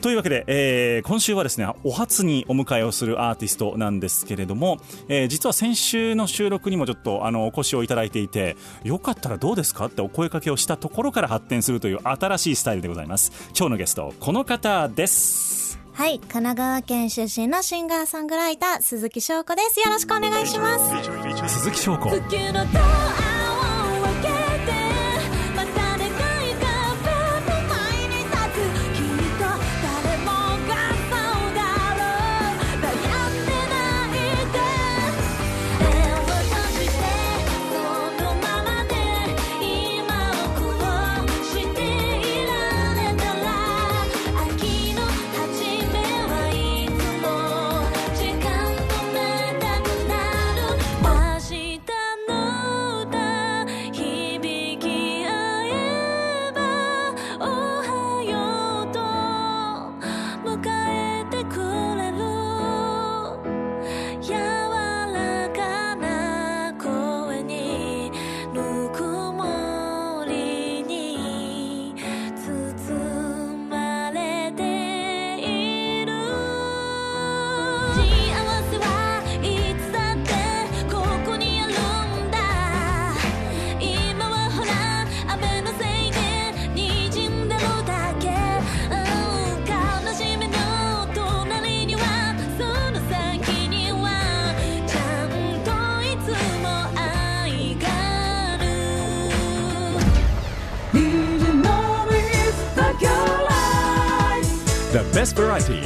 [0.00, 15.54] というわけで、えー、今週はですねお初にお迎えをするアーティストなんですけれども、えー、実は先週の収録にもちょっとあのお越しをいただいていてよかったらどうですかってお声かけをしたところから発展するという新しいスタイルでございます今日のゲストこの方です
[15.94, 19.78] はい、神奈川県出身のシンガーソングライター鈴木翔子です。
[19.78, 21.48] よろしくお願いします。
[21.48, 22.10] 鈴木翔子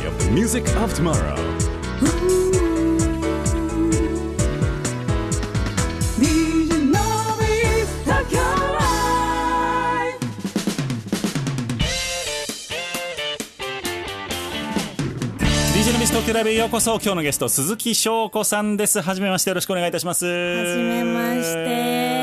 [0.09, 1.35] of the music of tomorrow.
[15.75, 16.93] DJ のミス東京ライブへようこそ。
[16.93, 19.03] 今日のゲスト鈴木翔子さんです。
[19.03, 20.25] はじめましてよろしくお願いいたします。
[20.25, 22.18] ははじめまして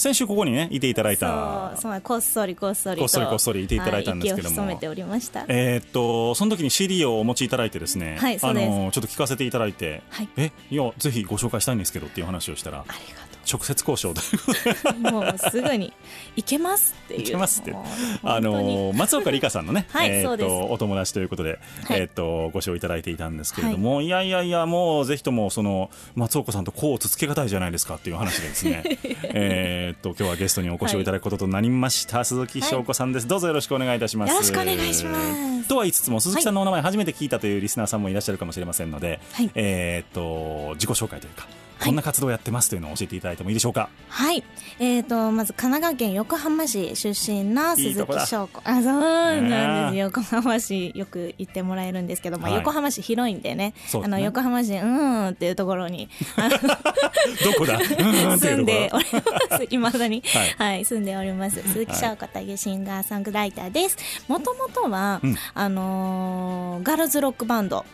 [0.00, 1.76] 先週ここにねいていただいた。
[1.76, 3.00] そうこっそりこっそりと。
[3.00, 4.62] こっそりこっそりいていただいたんですけども。
[4.62, 5.44] はい息を潜めておりました。
[5.46, 10.28] えーっとその時に CD をお持ちいただいてですね、はいあのちょっと聞かせていただいて、はい。
[10.38, 12.78] えいやぜひご紹介したいんですけどっていう話をしたら。
[12.78, 14.20] ありがと直接交渉と。
[14.20, 15.92] いうもうすぐに
[16.36, 17.20] 行けますっていう。
[17.22, 17.74] いけますって。
[18.22, 22.00] あの松岡里香さんのね、 はいえーとお友達ということで、はい。
[22.00, 28.82] えーっとご賞いただいていたんですけれども、い、やいやいやもうぜひともその松岡さんとこうつつけがたいじゃないですかっていう話でですね
[29.34, 34.30] えーっと今日はゲストにお越しをいただくこととなりました、鈴木翔子さんです、どうぞよろしくお願いいたします。
[34.30, 35.68] よろしくお願いします。
[35.68, 39.50] とは言いつつも鈴木さんのお名前初めて聞いたというリスナーさんもいらっしゃるかもしれませんので、はい。
[39.54, 41.46] えーっと自己紹介というか
[41.84, 44.42] こんな活動をやってますというのを教えていただいてもいいでしょうか、はい、
[44.78, 48.60] えー、とまず神奈川県横浜市出身の鈴木翔子。
[48.64, 49.98] あそうなんです。
[49.98, 52.58] 横浜市よく行ってもらえるんですけど、まあはい。
[52.60, 53.60] 横浜市広いんでね。
[53.60, 53.74] ね。
[54.02, 56.08] あの横浜市うーんっていうところに
[57.44, 57.78] どこだ？
[57.78, 59.04] 住んでおり
[59.50, 59.64] ます。
[59.70, 60.22] いまだに、
[60.58, 61.62] ははいい住んでおります。
[61.62, 63.96] 鈴木翔子というシンガーソングライターです。
[64.28, 65.36] もともとは、うん。
[65.54, 67.84] あのーガールズロックバンド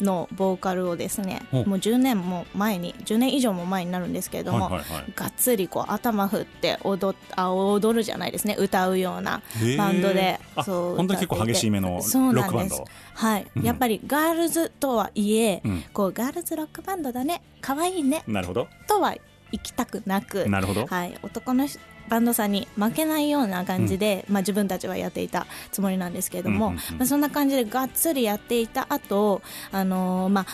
[0.00, 5.12] のボーカルをですねもう10年も前に10年以上も前になるんですけれども、はいはいはい。
[5.14, 8.56] がっつりこう頭振って踊っあ踊るじゃないですね。
[8.58, 9.42] 歌うような
[9.76, 10.40] バンドで。
[10.56, 12.42] あそう本当に結構激しめのそうなんです。
[12.42, 12.84] ロックバンド。
[13.14, 13.62] はい、うん。
[13.62, 15.84] やっぱりガールズとはいえ、うん。
[15.92, 17.42] こうガールズロックバンドだね。
[17.60, 18.22] 可愛いね。
[18.26, 18.68] なるほど。
[18.86, 19.14] とは
[19.52, 20.86] 行きたくなくなるほど。
[20.86, 21.68] はい、男の
[22.08, 26.98] バンドさんに負けないような感じで、まあ、自分たちはやっていたつもりなんですけれども、うんうんうん。
[26.98, 29.42] まあ、そんな感じでがっつりやっていた後、
[29.72, 30.46] あのーまあ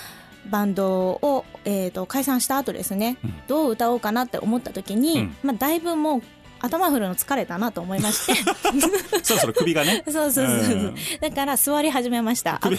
[0.48, 3.34] バンドを、えー、と解散した後ですね、うん。
[3.46, 5.36] どう歌おうかなって思った時に、うん。
[5.42, 6.22] まあ、だいぶもう
[6.60, 8.34] 頭振るの疲れたなと思いまして。
[9.22, 10.04] そろそろ首がね。
[10.10, 10.94] そうそうそうそう、うん。
[11.20, 12.56] だから座り始めました。
[12.56, 12.74] アコー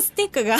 [0.00, 0.58] スティックが。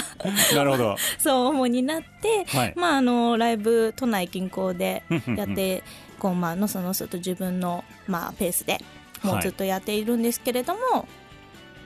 [0.55, 0.97] なるほど。
[1.19, 2.73] そう主になって、はい。
[2.77, 5.05] まああのライブ都内近郊で
[5.37, 5.83] やって
[6.19, 8.81] こうまあのそのそと自分のまあペースで
[9.23, 11.07] もうずっとやっているんですけれども、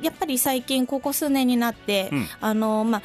[0.01, 2.29] やっぱり最近ここ数年になって、うん。
[2.41, 3.03] あのまあ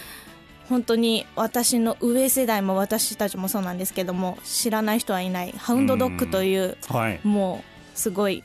[0.70, 5.52] 本当に私の上世代も私たちもそうなんですけども知らない人はいない。
[5.52, 7.20] ハウンドドッグというはい。
[7.24, 7.64] も
[7.96, 8.44] うすごい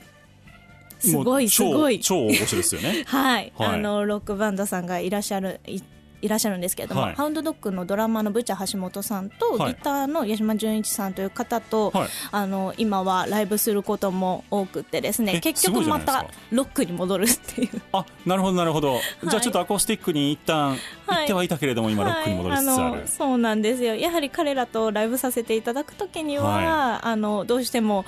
[0.99, 1.99] すごいす超ごい。
[1.99, 3.03] 超大御所ですよね。
[3.07, 3.67] はい、はい。
[3.69, 5.59] あのロックバンドさんがいらっしゃる
[6.21, 7.15] いいらっしゃるんですけれども、はい。
[7.15, 9.73] ハウンドドッグのドラマーのブチャ橋本さんと、はい。
[9.73, 12.09] ギターの矢島純一さんという方と、はい。
[12.31, 17.81] あの今はライブすることも多くってですねえ結局またロックに戻るっていう。
[17.93, 20.77] あなるほどなるほど、 じゃあちょっとアコースティックに一旦
[21.07, 23.95] 行ってはいたけれども、今ロックに戻りつつある、そうなんですよ。
[23.95, 28.05] やはり彼らとライブさせていただくときには、はあのどうしても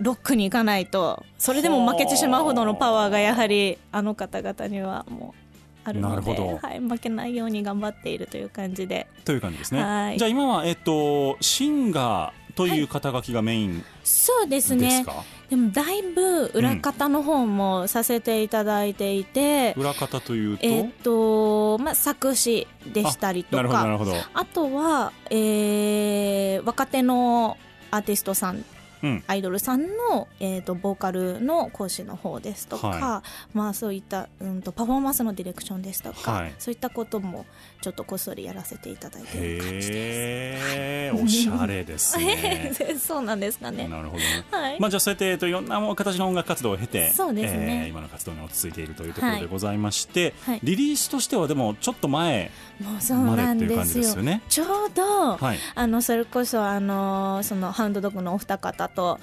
[0.00, 5.39] ロックに行かないとそれでも負けてしまうほどのパワーがやはりあの方々にはもう
[5.84, 6.58] あるのでなるほど。
[6.62, 9.06] はい、負けないように頑張っているという感じで。
[9.24, 10.18] という感じですね、はい。
[10.18, 15.04] じゃあ今は、えっと、シンガーという肩書きがメインそうですね。
[15.48, 27.56] でもだいぶ裏方の方もさせていただいていて、裏方というと、えっとまあ、作詞でしたりとなるほどなるかほど、あとは、えー若手の
[27.90, 28.64] アーティストさん
[29.02, 33.22] うん、アイドルさんの、えー、とボーカルの講師の方ですとか、は
[33.54, 36.54] まあ、そういった、うん、とパフォーマンスのディレクションですとか、はい。
[36.58, 37.46] そういったことも
[37.80, 39.90] ちょっとこっそりやらせていただいている感じです。
[39.92, 42.72] へえおしゃれですね。
[42.98, 43.88] そうなんですかね。
[43.88, 44.18] なるほど。
[44.18, 47.82] ねはい、まあ、じゃあそうやって、えっと、いろんな形の音楽活動を経てそうですね。
[47.84, 49.40] えー今の活動に落ち着いているというところはい。
[49.40, 50.60] でございまして、はい。
[50.62, 52.50] リリースとしてはでもちょっと前
[52.80, 54.22] までなんっていう感じですよ。
[54.22, 54.42] ね。
[54.48, 55.58] ちょうど、はい。
[55.74, 59.18] あのそれこそあのそのハウンドドッグのお二方と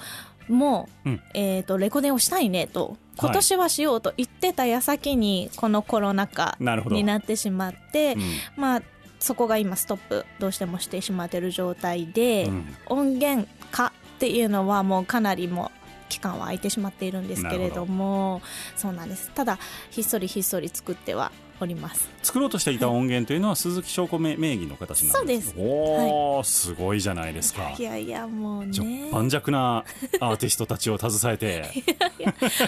[0.48, 1.20] もう、うん。
[1.34, 8.22] えー、とレコデンをしたいねと今年はしようと言ってた矢先にこのコロナ禍になってしまって、うん。
[8.56, 8.82] まあ
[9.20, 12.76] そこが今ストップどうしてもしてしまっている状態で、うん。
[12.86, 15.78] 音源化っていうのはもうかなりもう
[16.08, 18.40] 期間は空いてしまっているんですけれども
[18.76, 19.30] そうなんです。
[19.34, 19.58] ただ
[19.90, 27.74] ひっそりひっそり作ってはおります作ろうとしていた音源というのは鈴木翔子名名義の形なんですそうおお、すごいじゃないですか。
[27.78, 29.08] いやいやもうね。
[29.10, 29.82] 盤石な
[30.20, 31.64] アーティストたちを携えて。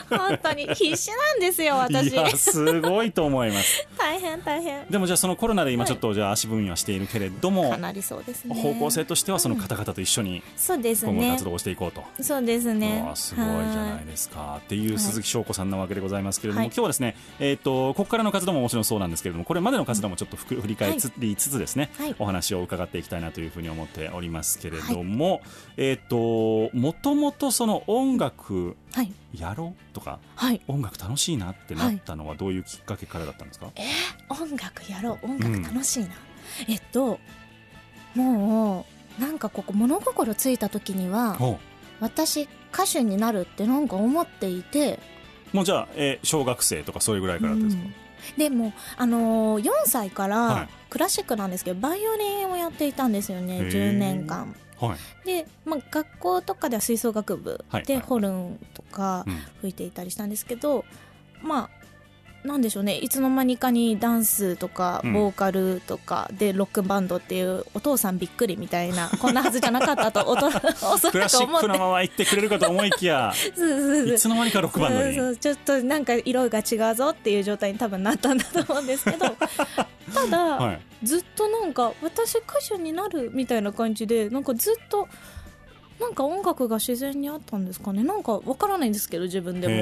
[0.08, 2.10] 本当に必死なんですよ私。
[2.10, 3.86] いやすごいと思います。
[3.98, 4.86] 大変大変。
[4.88, 5.88] でもじゃあそのコロナで今はい。
[5.88, 8.54] ちょっとじゃあ足踏みはしているけれども、かなりそうですね。
[8.54, 11.12] 方向性としてはその方々と一緒にそうですね。
[11.12, 12.02] 今後活動をしていこうと。
[12.22, 13.06] そうですね。
[13.14, 14.58] すごいじゃないですか。
[14.64, 16.68] っていう鈴木翔子さんなわけでございますけれども、はい。
[16.68, 22.14] 今日はですね、えー、とここからの活動ももちろんそうなんですけれどもこれまでの活動もちょっとふく振り返りつつですね、はい。
[22.20, 25.40] お話を伺っていきたいなというふうに思っておりますけれども、
[25.76, 30.60] えっ、ともともとその音楽はいやろうとかはい。
[30.68, 33.72] 音楽楽しいなってなったのはどういうきっかけからだったんですか、
[34.28, 36.10] 音楽やろう音楽楽しいな、
[36.68, 37.18] えっと
[38.14, 38.86] も
[39.18, 41.36] うなんかここ物心ついた時には
[41.98, 45.00] 私歌手になるってなんか思っていて。
[45.52, 47.94] もうじゃあ、えー小学生とかそれぐらいからですか、うん
[48.36, 50.30] でも、あのー4歳かはい。
[50.30, 53.68] らクラシックなんですけどバイオリンをやっていたんですよねへー。
[53.70, 54.54] 10年間。
[54.80, 55.26] はい。
[55.26, 59.34] で、まあ、学校とかでは吹奏楽部はいはいでホルンとかうん。
[59.60, 60.84] 吹いていたりしたんですけど、
[61.42, 61.79] まあ
[62.44, 62.96] なんでしょうね。
[62.96, 65.12] いつの間にかにダンスとかうん。
[65.12, 71.60] ボーカルとかでロックバンドっていうお父さんびっくりみたいな こんなはずじゃなかったとおとおそクラらく思って。
[71.60, 74.14] シックのまま行ってくれるかと思いきや そうそうそう。
[74.14, 75.14] いつの間にかロックバンドに。
[75.16, 79.26] そうちょっとなんか色が違うぞっていう状態に多分なったんだと思うんですけど
[80.14, 80.80] ただ、はい。
[81.02, 85.08] ずっとなんか私歌手になるみたいな感じでなんかずっと
[86.00, 88.02] なんか音楽が自然にあったんですかね。
[88.02, 89.74] なんかわからないんですけど自分でも。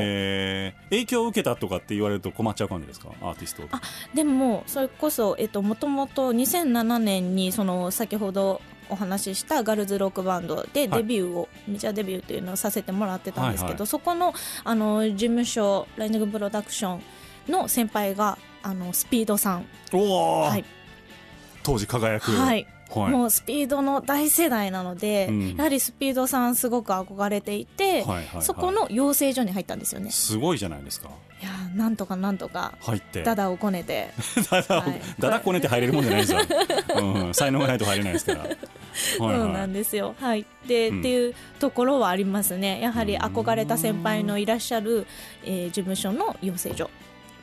[0.90, 3.10] 影響を受けたとかって言われると困っちゃう感じですか？
[3.22, 3.62] アーティスト。
[3.70, 3.80] あ
[4.14, 8.60] でもそれこそえっともともと2007年にその先ほど
[8.90, 11.02] お話ししたガールズロックバンドではい。
[11.02, 13.86] デビューを、メジャーデビューっていうのをさせてもらってたんですけど、はいはい。
[13.86, 14.34] そこの
[14.64, 20.64] あの事務所ライニングプロダクションの先輩があのスピードさん、はい。
[21.62, 22.32] 当時輝く。
[22.32, 23.12] はいはい。
[23.12, 25.56] もうスピードの大世代なので、うん。
[25.56, 28.42] やはりスピードさんすごく憧れていて、はいはいはい。
[28.42, 30.10] そこの養成所に入ったんですよね。
[30.10, 31.10] すごいじゃないですか。
[31.40, 33.22] いやーなんとかなんとか入って。
[33.22, 34.10] ダダをこねて。
[34.50, 35.00] だだはい。
[35.18, 36.40] だだこねて入れるもんじゃないですよ、
[37.00, 38.40] うん、才能がないと入れないですから。
[38.40, 38.56] はい
[38.98, 40.16] そうなはいんですよ。
[40.18, 40.44] はい。
[40.66, 41.00] で、うん。
[41.00, 42.80] っていうところはありますね。
[42.80, 45.06] やはり憧れた先輩のいらっしゃる、
[45.44, 46.90] えー事務所の養成所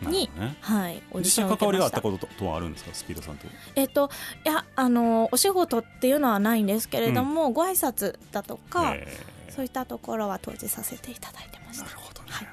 [0.02, 0.58] に、ね。
[0.62, 1.88] はい、オーディ実ションを受け際関わりがあ。
[1.88, 2.92] ったこととはあるんですか？
[2.94, 4.10] スピードさんとえっ、と、
[4.46, 9.08] いや、あの、お仕事っていうのはないんですけれども、ご挨拶だとか、へ
[9.50, 11.86] そういったところは当時させていただいてました。
[11.86, 12.48] なるほどね、はい。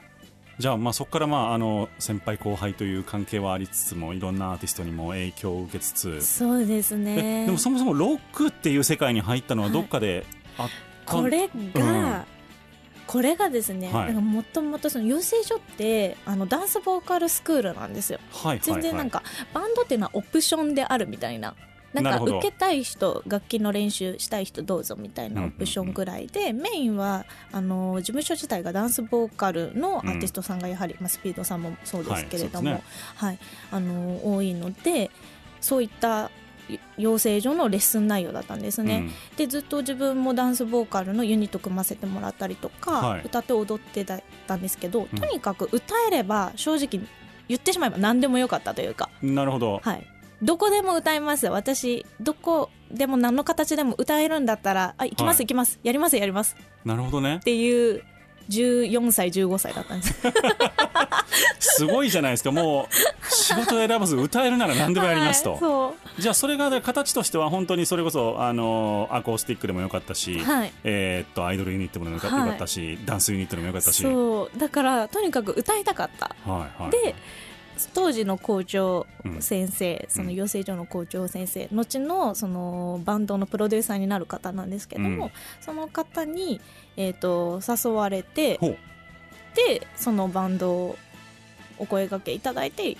[0.59, 10.25] じゃあまあそこからまああの先輩後輩という関係はありつつもいろんなアーティストにも影響を受けつつ、そうですえねでもそもそもロックっていう世界に入ったのはどっかで
[10.59, 10.69] あっ
[11.07, 11.23] たん。
[11.23, 11.59] これが、う
[12.21, 12.25] ん
[13.13, 14.07] これがですね、はい。
[14.07, 18.19] なんかもともとその養成所ってあのダンスボーカルスクールなんですよ。
[18.33, 21.55] はい全然なんか、バンドっていうのはオプションであるみたいな。
[21.93, 32.83] なんか受けたい人楽器の練習したい人どうぞみたいなオプションぐらいで、メインはあの事務所自体がダンスボーカルのアーティストさんがやはり、まあ、スピードさんもそうですけれども、
[33.17, 33.39] はい。
[33.71, 35.11] あの多いので
[35.61, 36.31] そういった
[36.97, 39.11] 養成所のレッスン内容だったんですね。
[39.37, 43.23] でずっと自分もダンスボーカルのユニット組ませてもらったりとか、はい。
[43.25, 44.05] 歌って踊って
[44.47, 45.19] たんですけど、うん。
[45.19, 47.07] とにかく歌えれば正直
[47.49, 50.07] 言ってしまえば何でもよかったというか、うんなるほど、はい、
[50.43, 55.47] どこでも歌えます私どこでも何の形でも歌えるんだったらあ行きますはい。
[55.47, 56.57] 行きます、やりますやります。
[56.85, 57.37] なるほどね。
[57.37, 58.03] っていう
[58.49, 60.15] 14歳15歳だったんです。
[61.79, 62.53] すごいじゃないですか。
[62.53, 70.73] もう仕事を選ばず歌えるなら何でもやりますと、 はいじゃあそれがね形としては本当にそれこそあのアコースティックでもよかったし、はい。
[70.85, 74.03] えーっとアイドルユニットでもよか,、ったしダンスユニットでもよかったし。
[74.03, 74.59] そう。
[74.59, 76.35] だからとにかく歌いたかった。
[76.45, 77.15] はいはい、で
[77.95, 79.43] 当時の校長うん。
[79.43, 85.33] 先生、その養成所の校長先生後のそのバンドのプロデューサーになる方なんですけども、うん。
[85.61, 86.61] その方に、
[86.97, 88.59] えー、と誘われて
[89.55, 90.97] でそのバンドを
[91.79, 92.97] お声掛けいただいて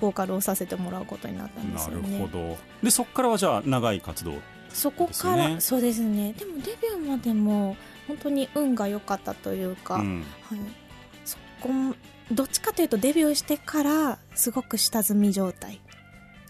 [0.00, 2.56] ボーカルをさせてもらうことになったんですなるよねほど。
[2.82, 4.34] でそこからはじゃあ長い活動
[4.70, 6.34] そこから、そうですね。
[6.34, 7.76] でもデビューまでも
[8.06, 10.24] 本当に運が良かったというか、うん。
[10.42, 10.58] はい、
[11.24, 11.94] そこも
[12.30, 15.80] どっちかというとデビューしてからすごく下積み状態。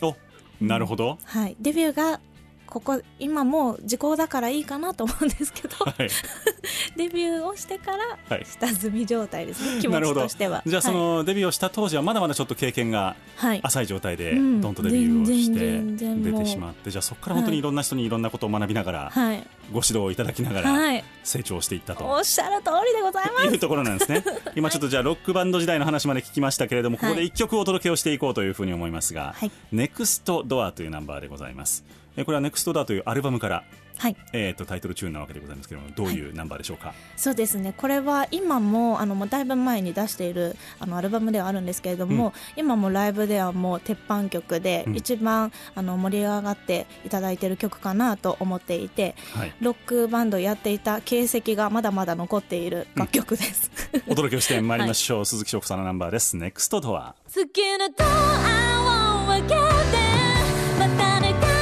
[0.02, 0.16] お
[0.60, 2.20] なるほど、はい、デビューが
[2.68, 6.08] ここ今もう時効だからいいかなと思うんですけどはい。
[6.96, 8.46] デビューをしてからはい。
[8.46, 9.80] 下積み状態ですね。
[9.80, 10.22] 気持ちなるほど。
[10.22, 10.62] としては。
[10.66, 10.98] じゃあそはい。
[10.98, 13.60] のデビューをした当時はまだまだちょっと経験がはい。
[13.62, 14.60] 浅い状態でうん。
[14.74, 16.90] とデビューをして出てしまって。
[16.90, 17.62] じゃあそこから本当にい。
[17.62, 19.38] ろんな人にいろんなことを学びながらはい、
[19.72, 22.04] ご指導をいただきながらはい、成長していったと。
[22.06, 23.46] おっしゃる通りでございます。
[23.46, 24.24] いうところなんですね。
[24.56, 33.64] 今ちょっとじゃあロックバンド時代の話まで聞きましたけれどもここで一曲お届けをしていこうというふうに思いますがはい「ネクストドアというナンバーでございますえこれは「ネクストドアというアルバムから、
[33.98, 34.16] はい。
[34.32, 37.74] えー、とタイトルチューンなわけでございますけれどもどういうナンバーでしょうか、そうですね。
[37.76, 44.96] これは今もあのもうだいぶ前に出しているあのアルバムではあるんですけれども、今もライブではもう鉄板曲で、うん。
[44.96, 53.70] 一番あの盛り上がっていただいている曲かなと思っていてはい、ロックバンドやっていた形跡がまだまだ残っている楽曲です、
[54.06, 57.14] お届けをしてまいりましょう、鈴木翔子さんのナンバーです「ネクストドア。
[57.34, 59.54] 好きなドアを開けて
[60.78, 61.57] また願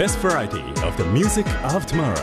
[0.00, 2.16] best variety of the music of tomorrow.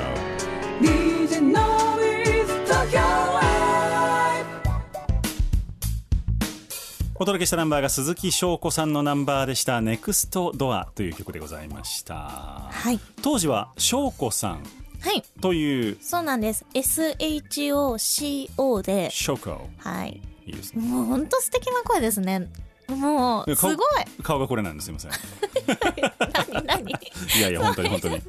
[0.82, 4.46] DJ Noise Tokyo Live.
[7.14, 12.16] お届けしたナンバーが鈴木翔子さんのナンバーでした「ネクストドアという曲でございました。
[12.16, 13.00] はい。
[13.22, 14.64] 当時は翔子さん。
[15.00, 15.22] はい。
[15.40, 16.00] という。
[16.02, 16.66] そうなんです。
[16.74, 19.12] SHOCO で。
[19.12, 19.70] ショコ。
[19.78, 20.20] はい。
[20.48, 20.82] いいですね。
[20.82, 22.50] もうほんと素敵な声ですね
[22.96, 23.78] もうすごい。
[24.24, 25.12] 顔がこれなんですすいません。
[26.66, 26.92] 何何？
[26.92, 28.22] いやいや本当に本当に。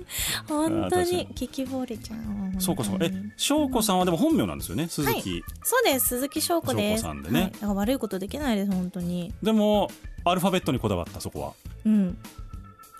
[0.48, 3.04] 本当にに聞き惚れちゃうそうかそうか。
[3.04, 4.88] え翔子さんはでも本名なんですよね？
[4.88, 6.08] 鈴木、そうです。
[6.08, 7.02] 鈴木翔子です。
[7.02, 7.52] さんでね。
[7.60, 9.32] はい、悪いことできないです本当に。
[9.42, 9.90] でも
[10.24, 11.52] アルファベットにこだわったそこは。
[11.84, 12.18] うん。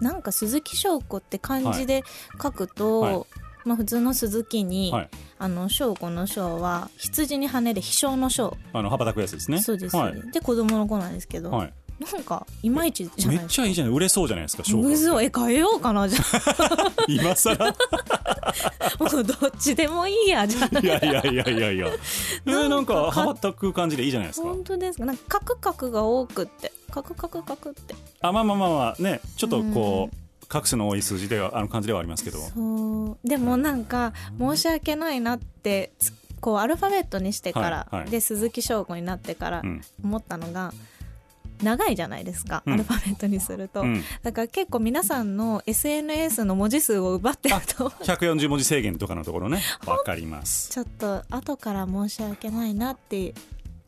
[0.01, 2.05] なんか鈴木翔子って漢字で
[2.41, 3.21] 書くと、はい。
[3.65, 5.09] まあ普通の鈴木に、はい
[5.41, 8.57] あの翔子の翔は羊に羽で飛翔の翔。
[8.73, 9.61] あの羽ばたくやつですね。
[9.63, 11.73] そうです、はい、で子供の子なんですけど、はい、
[12.13, 13.63] なんかいまいちじゃめっないですか。
[13.63, 16.21] ちゃいいじゃない売れそうじゃないですかむずいえ変えようかなじゃ
[17.07, 17.67] 今更？
[17.69, 17.75] あ
[18.99, 20.79] もうどっちでもいいやじゃあ。
[20.81, 21.87] いやいやいやいやいや。
[22.47, 24.49] えー、なんかなんか羽ばたく感じでいいじゃないですか？
[24.49, 25.05] 本当ですか？
[25.05, 26.73] なんかカクカクが多くって。
[26.91, 27.95] カクカクカクって。
[28.21, 30.17] あまあまあまあまあねちょっとこう
[30.49, 32.39] 画数の多い数字ではあの感じではありますけど。
[32.39, 33.29] そう。
[33.29, 38.11] でもなんか申し訳ないなってつこうアルファベットにしてから、はいはい。
[38.11, 39.81] で鈴木翔子になってからうん。
[40.03, 40.73] 思ったのが、
[41.63, 42.75] 長いじゃないですか、うん。
[42.75, 44.03] アルファベットにすると、うん。
[44.23, 47.91] だから結構皆さんの SNS の文字数を奪ってると。
[47.91, 49.61] 140文字制限とかのところね。
[49.87, 50.71] わかります。
[50.71, 53.35] ちょっと後から申し訳ないなって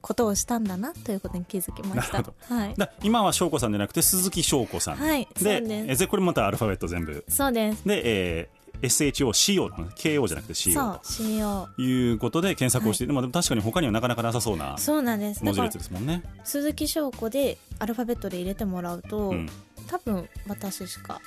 [0.00, 2.24] ことをしたんだなということに気づきました。
[2.48, 7.24] はい、だ今は翔子さんじゃなくて鈴木翔子さん、はいででぜこれまたアルファベット全部。
[7.28, 7.86] そうです。
[7.86, 15.40] で、えー SHOCO の？KO じゃなくてそ CO ということで検索をして、まあ、でも確かに他にはなかなかなさそうなうそうなんです。
[15.40, 16.22] だ文字列ですもんね。
[16.44, 19.48] 鈴木翔子でアルファベットで入れてもらうと、うん、
[19.86, 21.20] 多分私しか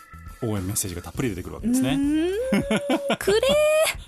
[0.43, 1.97] 応援メッセージがたっぷり出てくるわけうですね。
[3.19, 3.33] く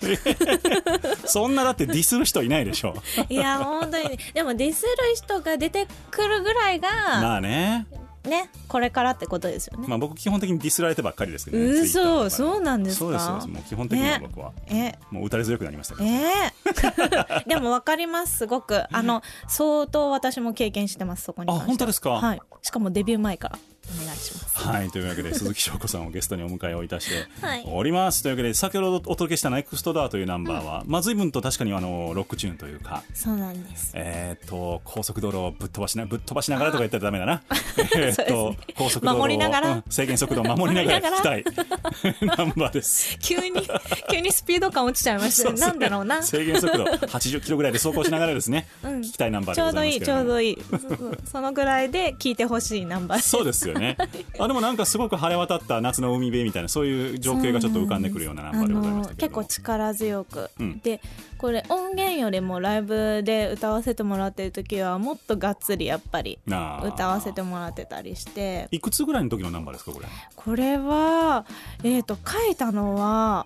[1.25, 2.95] そんなだってディスる人いないでしょ。
[3.29, 4.17] れいや本当に。
[4.33, 6.89] でもディスる人が出てくるぐらいが
[7.21, 7.87] まあね、
[8.25, 11.65] ねこれからってことですよね、まあ僕基本的にディスられてばっかりですけどね。
[11.65, 13.19] うそそうなんですか？
[13.19, 13.47] そうです。
[13.47, 14.93] もう基本的には僕は、え。
[15.11, 16.09] もう打たれ強くなりましたから。
[16.09, 16.53] え。
[16.65, 18.83] ー でも分かりますすごく。
[18.91, 22.11] あの相当私も経験してますそこにあ本当ですか？
[22.11, 22.41] はい。
[22.61, 23.59] しかもデビュー前から
[24.01, 24.57] お願いします。
[24.57, 27.65] はいというわけで鈴木翔子さんをゲストにお迎えをいたしてはい。
[27.67, 33.03] おります、というわけで先ほどお届けした「ネクストドアというナンバーは、まあ、随分と確かにあのロックチューンというか。
[33.13, 33.91] そうなんです。
[33.93, 37.43] えー、と高速道路をぶっ飛ばしなぶっ飛ばしながらとか言ったらダメだな。
[37.95, 39.69] えー、と高速道路を守りながら。
[39.71, 43.17] うん制限速度を守りながら聞きた守い ナンバーです。
[43.19, 43.67] 急に
[44.09, 45.59] 急にスピード感落ちちゃいましたね。
[45.59, 46.23] なんだろうな。
[46.23, 49.01] 制限速度80キロぐらいで走行しながらですね、うん。
[49.01, 50.75] 聞きたいナンバーちょうどいいでございますけれども。
[50.75, 53.97] ちょうどいいそそのぐらいで聞いてほしいナンバーそうですよね。
[54.39, 60.79] あでもなんかすごく晴れ渡った夏の海辺みたいなそういう情景がちょっと浮かんでくるようなナンバーでございました結構力強く、うん。
[60.79, 61.01] で
[61.37, 68.67] これ音源よりもライブで歌わせてもらってる時はもっとがっつりやっぱり歌わせてもらってたりして。
[68.71, 70.07] いくつぐらいの時のナンバーですかこれ？
[70.35, 71.45] これは
[71.83, 73.45] えっ、と書いたのは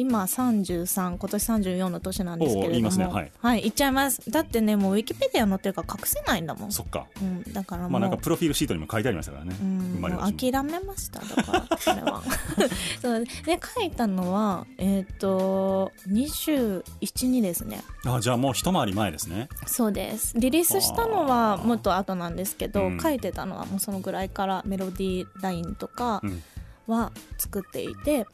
[0.00, 2.88] 今33今年34の年なんですけれども。
[2.88, 3.60] おう言いはい。
[3.60, 4.30] 言っちゃいます。
[4.30, 6.72] だってねもうウィキペディア載ってるから隠せないんだもん。
[6.72, 7.06] そっか。
[7.20, 9.54] うん、だからもう、まあなんかプロフィールシートにも書いてありましたからね。
[9.60, 12.22] うん、諦めましただからそれは。
[13.02, 17.82] そうで書いたのはえっ、と212ですね。
[18.06, 19.50] あじゃあもう一回り前ですね。
[19.66, 20.32] そうです。
[20.38, 23.00] リリースしたのはもっと後なんですけど、うん。
[23.00, 26.42] 書いてたのはもうそのぐらいからメロディーラインとかうん。
[26.90, 28.26] は作っていて、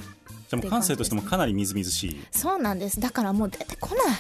[0.49, 2.21] じゃあもう感性としてもかなりみずみずしい。
[2.31, 3.01] そうなんです。
[3.01, 4.17] だからもう出てこない。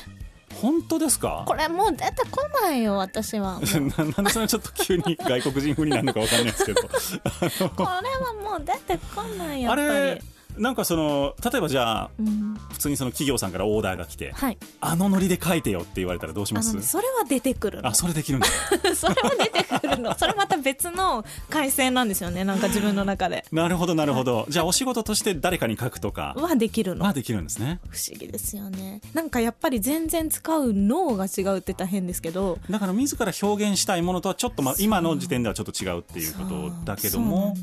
[0.61, 1.45] 本当ですか？
[1.47, 3.61] これもう出てこないよ私は。
[3.99, 6.83] ななんでそれちょっと急に外国人風になるのかわかんないですけど。
[7.77, 9.87] これはもう出てこないやっぱり。
[9.89, 10.23] あれ
[10.59, 14.59] なんかその例えばじゃあうん、普通にその企業さんからオーダーが来てはい。
[14.81, 16.81] あのノリで書いてよって言われたらどうします？
[16.83, 17.89] それは出てくるの。
[17.89, 18.47] あそれできるんだ。
[18.95, 20.17] それは出てくるの。
[20.17, 23.45] それまた別の回線なんですよねなんか自分の中で。
[23.53, 24.47] なるほどなるほど。
[24.49, 26.35] じゃあお仕事として誰かに書くとか。
[26.37, 27.05] はできるの。
[27.05, 27.81] はできるんですね。
[27.89, 29.01] 不思議ですよね。
[29.15, 32.59] なんかやっぱり全然使う脳が違うって言ったら変ですけど。
[32.71, 37.57] だから自ら表現したいものとはちょっと、まあ、今の時点ではちょっと違うっていうことだけども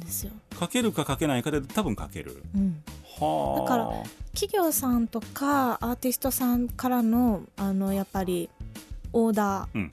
[0.59, 2.43] 書けるか書けないかで多分書ける。
[2.55, 2.82] うん、はあ
[3.19, 3.89] だから
[4.33, 8.49] 企業さんとかアーティストさんからのあのやっぱり
[9.13, 9.91] オーダー、うん。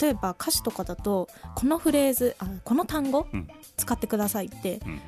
[0.00, 3.48] 例えば歌詞とかだとこのフレーズあこの単語、うん。
[3.76, 4.80] 使ってくださいって。
[4.86, 5.00] うん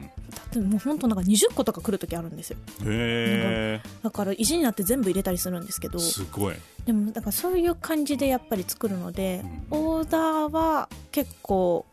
[0.53, 2.59] 例えばもう本当なんか20個とか来る時あるんですよ。
[2.81, 5.99] うんへだから意地になって全部入れたりするんですけど。
[5.99, 6.55] えすごい。
[6.87, 11.87] でもだからそういう感じでやっぱり作るので、オーダーは結構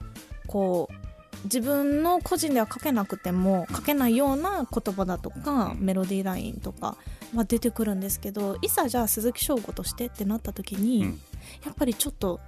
[0.47, 1.10] こう
[1.45, 5.85] 自分の個人では書けなくても書けないような言葉だとか、うん。
[5.85, 6.97] メロディーラインとか
[7.35, 11.19] は出てくるんですけどいざじゃあ鈴木翔吾としてってなった時に、うん。
[11.65, 12.39] やっぱりちょっと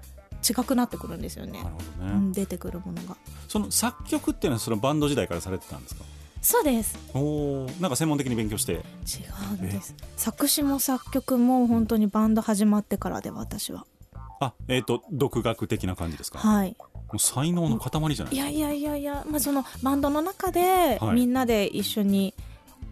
[0.48, 1.54] 違くなってくるんですよね。
[1.54, 1.70] ね、
[2.02, 3.16] うん、出てくるものが。
[3.48, 6.04] その作曲っていうのはそのバンド時代からされてたんですか？
[6.42, 7.00] そうです。
[7.14, 8.74] おおなんか専門的に勉強して。
[8.74, 8.78] 違
[9.52, 9.96] うんです。
[10.18, 13.86] 作詞も作曲も本当にバンド始まってからで私は。
[14.42, 16.76] あえっ、と独学的な感じですか、はい。
[16.78, 21.16] もう才能の塊じゃないいやいやいやいや、まあ、そのバンドの中ではい。
[21.16, 22.34] みんなで一緒に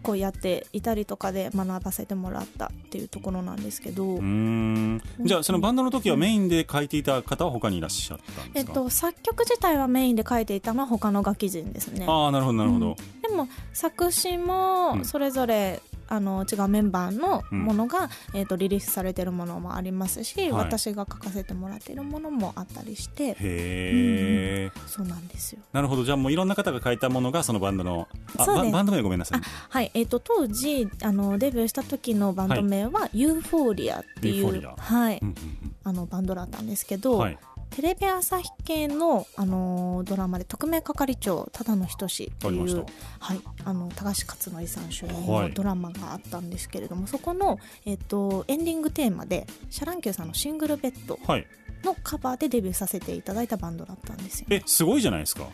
[0.03, 5.01] こうやっていたりとかで学ばせてもらったっていうところなんですけど、うーん。
[5.19, 12.05] じゃあそのバンドの時はメインで書いていた方は他にいらっしゃったんですか、えっと、作曲自体はメインで書いていたのは他の楽器人ですね。
[12.09, 14.45] ああなるほどなるほど、でも作詞うん。
[14.45, 20.51] もそれぞれ、あの違うメンバーのものが、えっとリリースされてるものもありますし、はい。
[20.51, 23.27] 私が書かせてもらっているものもあったりして。
[23.27, 25.61] へえ、そうなんですよ。
[25.71, 26.03] なるほど。
[26.03, 29.39] じゃあもういろんな方が書いたものがそのバンドのあそうババンド名ごめんなさい。
[29.39, 35.35] あはい、えっ、と当時あのデビューした時のバンド名は、ユーフォーリアっていうはい、うんうん
[35.83, 37.37] あのバンドだったんですけうど、んはい
[37.71, 42.85] テレビ朝日系の、あのドラマで特命係長只野仁っていう、
[43.19, 45.49] はい、あの高橋克典さん主演はい。
[45.49, 51.47] のドラマがあったんですけれども、そこの、えっとエンディングテーマでシャ乱Qさんの「シングルベッドはい」
[51.83, 55.47] のカバーでデビューさせていただいたバンドだったんですよ、えすごいじゃないですか。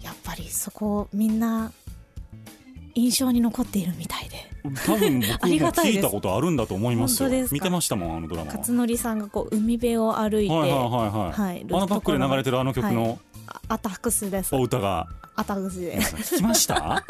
[0.00, 1.72] やっぱりそこみんな
[2.98, 4.48] 印象に残っているみたいで。
[4.84, 7.30] 多分僕も聞いたことあるんだと思いますよ。
[7.50, 8.58] 見てましたもんあのドラマは。
[8.58, 15.06] 勝則さんがこう海辺を歩いて、はいはいはいはい、はいあのバックで流れてるあの曲のあアタックスですお歌が、
[15.36, 17.04] アタックスで聞きました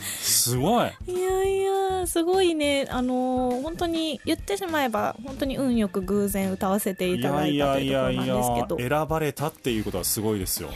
[0.00, 1.62] すごいいやい
[2.00, 10.70] やすごいねあのー本当に言ってしまえば本当に運よく偶然歌わせていいただやいたというところなんですけどや選ばれたっていうことはすごいですよ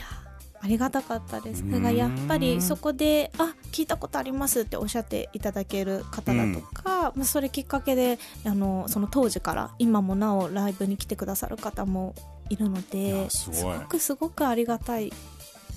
[0.65, 1.63] ありがたかったです。
[1.69, 12.15] だからやっぱりそこであ聞いたことありますっておっしゃっていただける方だとか、まあ、それきっかけであのその当時から今もなおライブに来てくださる方も
[12.49, 15.13] いるのいでやすごくすごくありがたい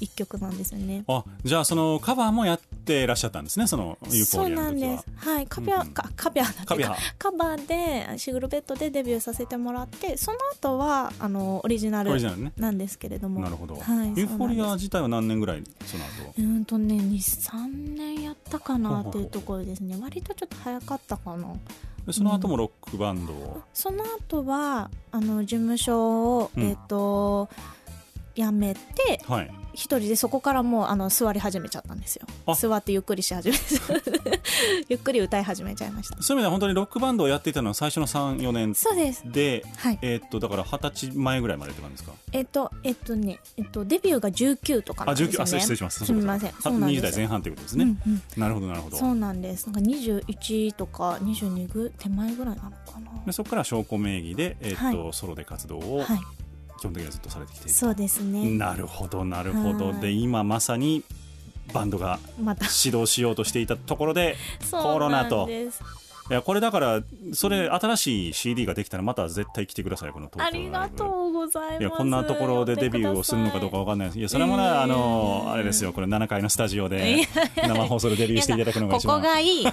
[0.01, 1.05] 一曲なんですよね。
[1.09, 5.05] あじゃあそのカバーもやってらっしゃったんですねそのユーフォそうーリアの時はなんです。
[5.17, 13.41] はい、カビア、うんかカビアカビアカバーでシグルベッドでデビューさせてもらって、その後はあのオリジナルオリジナルねなんですけれども。
[13.41, 14.09] なるほど、はい。
[14.17, 16.35] ユーフォーリア自体は何年ぐらいその後？
[16.39, 19.97] うーんとね、2、3年やったかなっていうところですね。
[20.01, 21.49] 割とちょっと早かったかな。
[22.07, 27.51] でその後もロックバンドを、その後はあの事務所を、うんえっ、と
[28.35, 32.27] 辞めてはい一人でそこからもうあの座り始めちゃったんですよ。
[32.47, 32.57] あ。
[32.57, 33.57] 座ってゆっくりし始め
[34.91, 36.21] ゆっくり歌い始めちゃいました。
[36.21, 39.23] そういう意味では本当にロックバンドをやっていたのは最初の34年そうです。
[39.25, 39.99] ではい。
[40.03, 42.13] えーっとだから二十歳前ぐらいまでって感じですか？
[42.33, 45.45] えっ、とえっ、とねえっ、とデビューが19とかなあんですよね。
[45.45, 46.53] 19あ失礼しますすみません。
[46.61, 48.23] そうなんです20代前半ということですね、うんうん。
[48.37, 48.97] なるほどなるほど。
[48.97, 49.67] そうなんです。
[49.67, 53.13] なんか21とか22ぐ手前ぐらいなのかな。
[53.27, 56.21] でそこから証拠名義で、えーっとはソロで活動をはい
[56.79, 58.51] 基本的にはずっとされてきてそうですね。
[58.51, 59.89] なるほどなるほど。
[59.91, 60.01] はい。
[60.01, 61.03] で今まさに
[61.73, 62.65] バンドがまた。
[62.67, 64.37] 始動しようとしていたところで
[64.71, 65.49] コロナと。
[66.31, 71.81] いやこれだからそれ新しい CD ができたらまた絶対来てくださいこの東ありがとうございます。
[71.81, 74.19] いやこんなところでデビューをするのかどうかわかんないです。
[74.19, 75.95] いやそれもね、えーあのあれですよ。
[75.95, 77.27] これ7階のスタジオいでや。
[77.69, 79.17] 生放送でデビューしていただくのがこ一番。
[79.23, 79.65] こがいい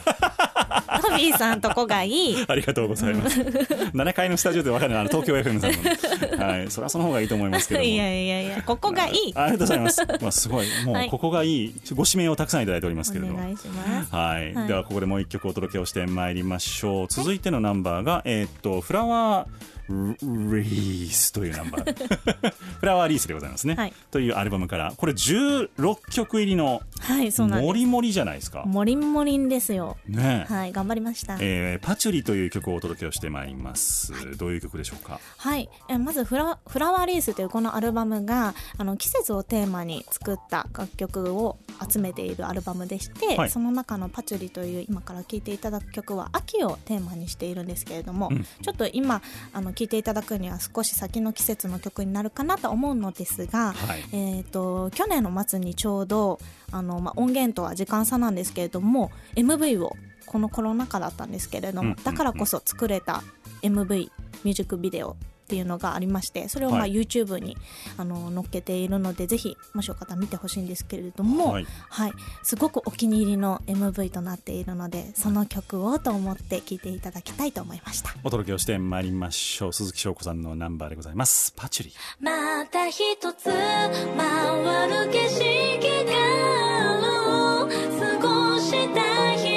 [1.01, 3.39] トビーさんとこがいいありがとうございます。
[3.39, 6.45] 7階のスタジオでわかるのはあの東京 FM さんの。
[6.45, 6.71] はい。
[6.71, 7.85] それはその方がいいと思いますけども。
[7.85, 10.01] いやいやいやここがいいあありがとうございます。
[10.21, 10.67] まあ、すごい。
[10.85, 11.75] もうはいここがいい。
[11.93, 13.39] ご指名をたくさんいただいておりますけれども。
[13.39, 41.57] お願いしますはい、はいではここでもう一曲お届けをしてまいりましょう続いてのナンバーが、えーっとフラワーリースというナンバーフラワーリースでございますね、はいというアルバムからこれ16曲入りのはいそうなんですモリモリじゃないですかモリンモリンですよねはい頑張りましたえーパチュリという曲をお届けをしてまいります、どういう曲でしょうかはい、えまずフラ「フラワーリース」というこのアルバムがあの季節をテーマに作った楽曲を
[41.91, 49.21] 集めているアルバムでして、はいその中の「パチュリ」という今から聴いていただく曲は秋をテーマにしているんですけれども、うんちょっと今
[49.53, 54.03] あの聴いていただくには少し先の季節の曲になるかなと思うのですが、はい。
[54.13, 56.39] えー、と去年の末にちょうど
[56.71, 63.23] あの、まあ、音源とは時間差なんですけれども MV をこのコロナ禍だったんですけれども、うんだからこそ作れた
[63.61, 64.09] MV
[64.43, 67.55] ミュージックビデオっていうのがありましてそれをまあはい YouTube に
[67.97, 72.09] あの載っけているのでぜひもしよかったら見てほしいんですけれども、ははい。
[72.09, 78.15] いすごくお気に入りの MV となっているのでその曲をと思って聴いていただきたいと思いました。
[78.23, 79.73] お届けをしてまいりましょう。
[79.73, 81.53] 鈴木翔子さんのナンバーでございます。
[81.55, 81.93] パチュリ。
[82.19, 82.99] また一
[83.37, 89.54] つ回る景色が過ごした日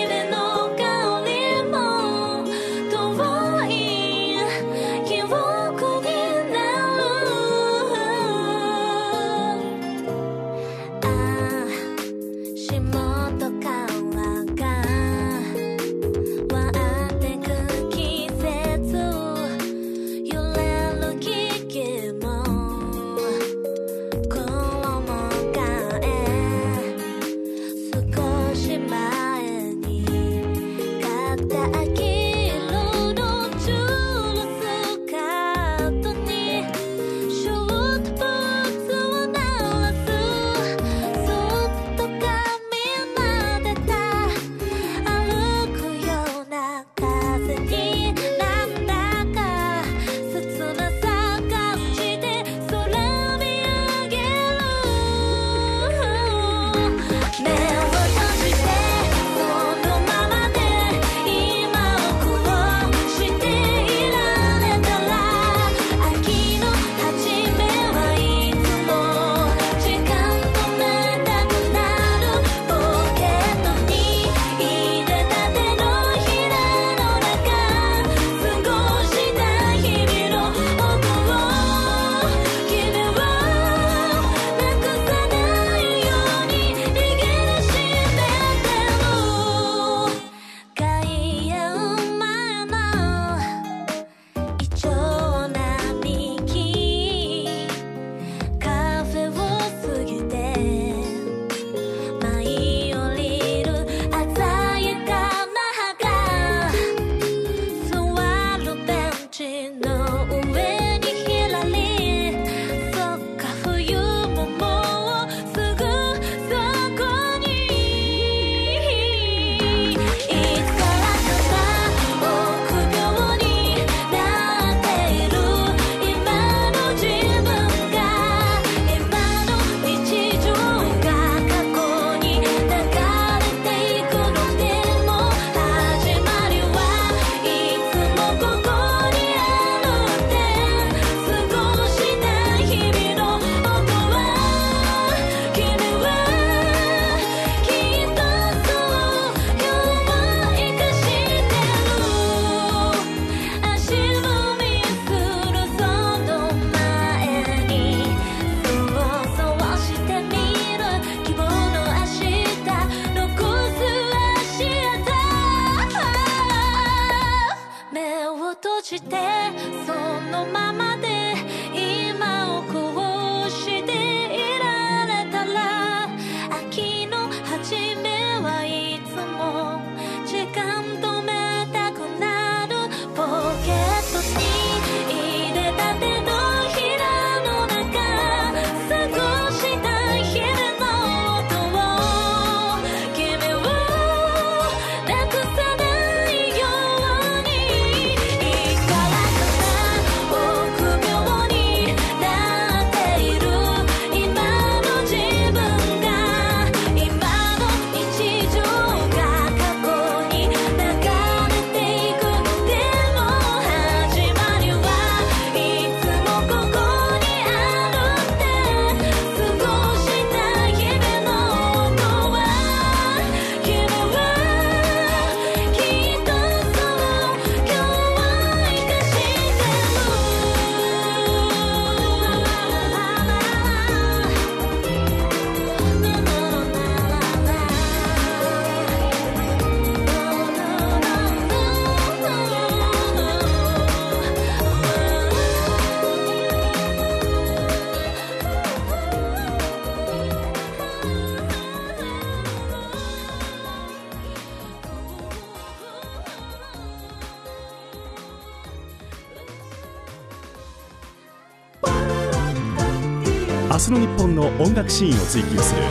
[263.89, 265.83] 日の日本の音楽シーンを追求する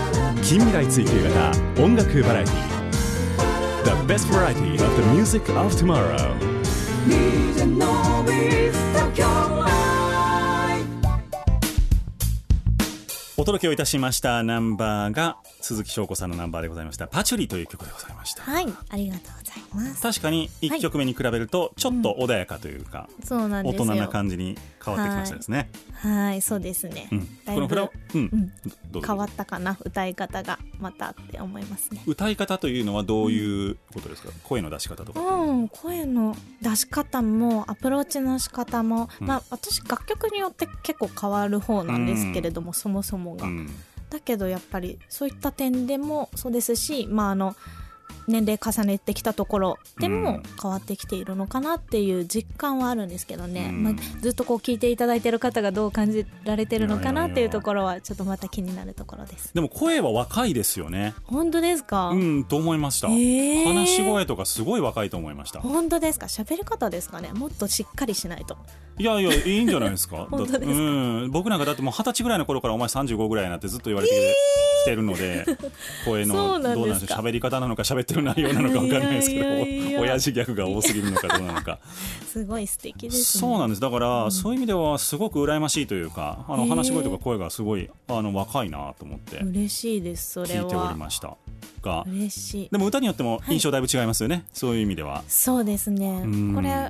[0.44, 2.78] 近未来追求型音楽バラエティ
[3.86, 6.36] The best variety of the music of tomorrow.
[13.36, 18.44] お届けをいたしましたナンバーが鈴木翔子さんのナンバーでございました「パチュリ」という曲でございました。
[18.44, 20.02] はいありがとうございます。
[20.02, 26.42] 確かに1曲目に比べるとちょっと穏やかというか、そうなん大人な感じに変わってきましたですね、はい。
[26.42, 28.54] そうですね、うん、このフラうん、
[28.92, 29.02] うぞ。
[29.06, 29.78] 変わったかな？
[29.84, 32.02] 歌い方がまたって思いますね。
[32.06, 39.28] 歌い方というのはどういうことですか、声の出し方とか、うん、声の出し方もアプローチの仕方も、うん。
[39.28, 43.70] まあ私楽曲によって結構変わる方なんですけれども、そもそもが、うん
[44.10, 47.56] だけどやっぱりそういった点でもそうですしまああの
[48.28, 50.44] 年齢重ねてきたところでもうん。
[50.62, 53.84] 変わってきているのかなっていう実感はあるんですけどね、うん。
[53.84, 59.54] まあ、ずっとこう聞いていただいてる方がどう感じられてるのかなっていうところはちょっとまた気になるところです。
[59.54, 61.14] でも声は若いですよね。
[61.26, 63.66] 本当ですか、うんと思いました、へー。
[63.66, 65.62] 話し声とかすごい若いと思いました。
[65.62, 66.26] 本当ですか？
[66.28, 67.32] 喋り方ですかね？
[67.34, 68.58] もっとしっかりしないと。
[69.00, 70.28] いやいやいいんじゃないですか？
[70.32, 71.32] 本当ですうん。
[71.32, 74.36] 僕なんかだってもう二十歳ぐらいの頃からお前35ぐらいになってずっと言われて
[74.84, 75.46] きてるので、
[76.06, 76.76] 声のそうなんですか。
[76.76, 81.80] どうなんでしょう喋り方なのか喋ってる内容なのか分かんないですけど親父ギャグが多すぎるのかどうなのか。
[82.28, 83.42] すごい素敵ですね。
[83.42, 83.82] そうなんです。
[83.82, 91.36] だから、そういう意味ではすごく羨ましいというかあの話し声とか声がすごいあの若いなと思って嬉しいですそれ聞いておりはました。
[91.82, 92.70] が嬉しい。
[92.72, 95.24] でも歌によっても印象だいぶ違いますよね、そういう意味では。
[95.28, 96.22] そうですね。
[96.24, 96.56] うん。
[96.56, 96.90] これ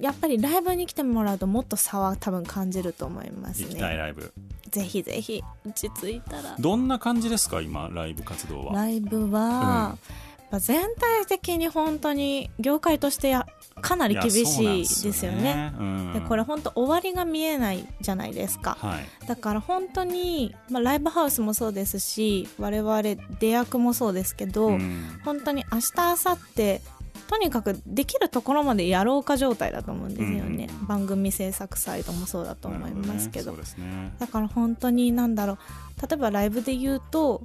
[0.00, 4.32] やっぱりライブに来てもらうともっと差は多分感じると思います行きたいねライブ。
[4.70, 6.56] ぜひぜひ落ち着いたら。
[6.58, 8.74] どんな感じですか今ライブ活動は？
[8.74, 13.46] ライブは、やっぱ全体的に本当に業界としてや
[13.80, 15.72] かなり厳しいですよね。
[15.78, 18.76] うんでこれ本当終わりが見えないじゃないですか。
[18.80, 19.26] はい。
[19.26, 23.02] だから本当に、まあ、ライブハウスもそうですし我々
[23.38, 25.20] 出役もそうですけど、うん。
[25.24, 26.80] 本当に明日明後日
[27.28, 30.86] とにかくできるところまでやろうか状態だと思うんですよね、うん。
[30.86, 33.52] 番組制作サイドもそうだと思いますけど。
[33.52, 34.12] ねね。
[34.18, 35.58] だから本当になんだろう。
[36.02, 37.42] 例えばライブで言うと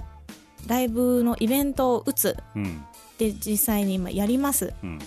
[0.67, 2.37] ライブのイベントを打つ。
[2.55, 2.85] うん
[3.21, 4.73] で実際に今やります。
[4.83, 4.99] うん。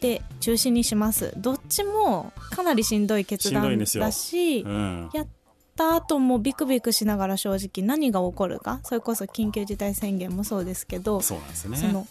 [0.00, 1.32] で中止にします。
[1.38, 5.10] どっちもかなりしんどい決断だしうん。
[5.14, 5.26] やっ
[5.74, 11.76] た後もビクビクしながら正直何が起こるかそれこそ緊急事態宣言もそうですけどそうなんですよね。
[11.78, 12.06] その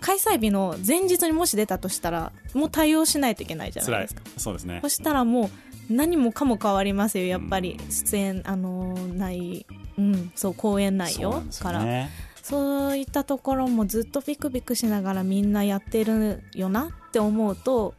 [0.00, 4.22] 開催日の前日にもし出たとしたらもう対応しないといけないじゃないですか。
[4.36, 4.80] そうですね。
[4.82, 5.48] そしたらも
[5.88, 7.78] う何もかも変わりますよやっぱり。
[7.80, 7.90] うん。
[7.92, 9.64] 出演あのーない
[9.96, 11.84] うんそう公演内容そうなんですよから。
[11.84, 12.10] ね
[12.42, 17.94] そういったところもずっとビクビクしながらみんなやってるよなって思うと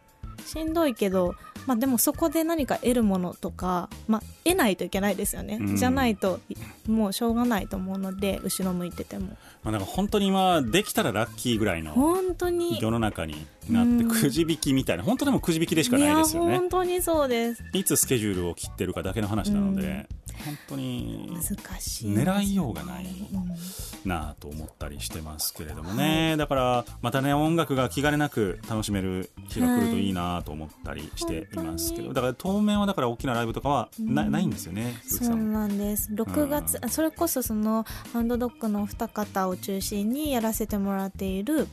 [0.46, 1.36] しんどいけど、
[1.66, 5.78] まあ、でもそこで何か得るものとか、まあ、得ないといけないですよね、うん。
[5.78, 6.40] じゃないと
[6.88, 9.38] もうしょうがないと思うので後ろ向いてても。
[9.64, 12.80] まあなんか本当に今できたらラッキーぐらいの本当に。
[12.82, 14.10] 世の中になってうん。
[14.10, 16.58] くじ引きみたいな本当でもくじ引きでしかないですよね。
[16.58, 17.64] 本当にそうです。
[17.74, 20.08] いつスケジュールを切ってるかだけの話なので
[20.46, 32.14] 本当に難しい狙いようがないうんなあと思ったりしてますけれどもね、だからまたね音楽が気兼ねなく楽しめる日が来るといいなと思ったりしていますけど、はい。
[32.16, 34.32] だから当面はだから大きなライブとかはな,、うん。
[34.32, 36.12] ないんですよねそうなんです。
[36.14, 41.68] 6月、それこそそのハンドドッグのお二方を中心にやらせてもらっている、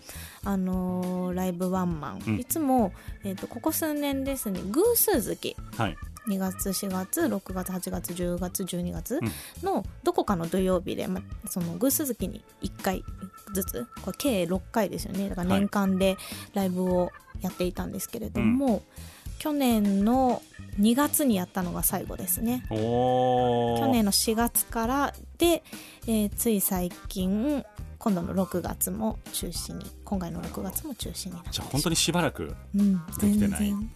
[0.44, 2.40] あのーライブワンマン、うん。
[2.40, 2.92] いつも、
[3.24, 5.96] えー、とここ数年ですね偶数月はい
[6.28, 9.18] 2月4月6月8月10月12月
[9.62, 9.64] うん。
[9.64, 13.02] のどこかの土曜日で、ま、その偶数月に1回
[13.54, 15.28] ずつこれ計6回ですよね。
[15.28, 15.60] だからはい。
[15.60, 16.16] 年間で
[16.54, 17.10] ライブを
[17.40, 18.82] やっていたんですけれども、
[19.38, 20.42] 去年の
[20.78, 22.64] 2月にやったのが最後ですね。
[22.68, 22.74] 去
[23.90, 25.62] 年の4月からで、
[26.06, 27.64] えーつい最近
[27.98, 33.60] 今度の6月も中止に今回の6月も中止になってじゃあ本当にしばらくうんできてない。
[33.60, 33.90] 全然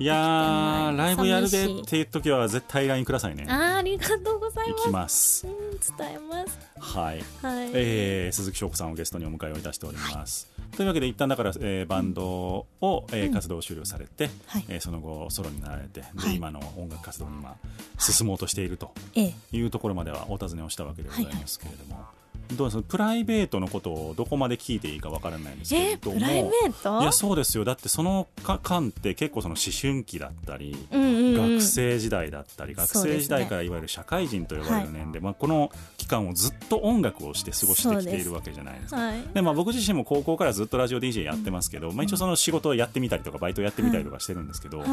[0.00, 3.44] いやーライブやるでっていう時は絶対 LINE くださいね。
[3.48, 5.42] あーありがとうござい行ます。
[5.42, 5.46] きます。
[5.46, 6.58] うん伝えます。
[6.78, 7.22] はい。
[7.42, 13.34] はい、えー鈴木翔子さんをゲストにお迎えをいたしております、というわけで一旦だから、えーバンドを、えーうん。
[13.34, 14.64] 活動終了されて、はい。
[14.70, 16.36] えーその後ソロになられて、ではい。
[16.36, 17.54] 今の音楽活動に今
[17.98, 19.34] 進もうとしているとええ。
[19.52, 22.06] いうところまではお尋ねをしたわけでございますけれども、
[22.52, 27.00] どうですプライベートのことをどこまで聞いていいかわからないんですけども、プライベート？
[27.00, 27.64] いやそうですよ。
[27.64, 31.56] だってそのか間って結構その思春期だったり、うんうんうん。
[31.58, 39.00] 学生時代だったり学生時代からいわゆる社会人と呼ばれる年齢、まあ、この期間をずっと音楽をして過ごしてきているわけじゃないですか。
[39.00, 39.22] はい。
[39.34, 44.88] でまあ、僕自身も高校からずっとラジオ DJ やってますけど、まあ、一応その仕事をやってみたりとかバイトをやってみたりとかしてるんですけど、はい。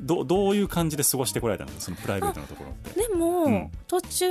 [0.00, 3.00] どどういう感じで過ごしてこられたんですかそのプライベートのところって。
[3.00, 3.70] でも、うん。
[3.86, 4.26] 途中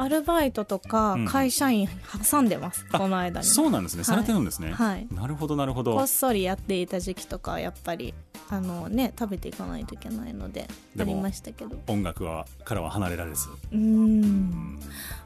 [0.00, 1.24] アルバイトとかうん。
[1.26, 1.88] 会社員
[2.30, 3.46] 挟んでます、あこの間に。
[3.46, 4.04] そうなんですね、はい。
[4.06, 5.06] されてるんですね、はい。
[5.12, 5.96] なるほどなるほど。
[5.96, 8.14] こっそりやっていた時期とかはやっぱり
[8.50, 10.66] あのね食べていかないといけないので
[10.98, 11.76] ありましたけど。
[11.88, 14.78] 音楽はからは離れられず、うーん。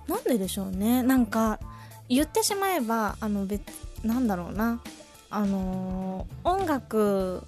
[0.08, 1.02] なんででしょうね。
[1.02, 1.60] なんか
[2.08, 3.62] 言ってしまえばあの別
[4.02, 4.80] なんだろうな。
[5.30, 7.42] あのー音楽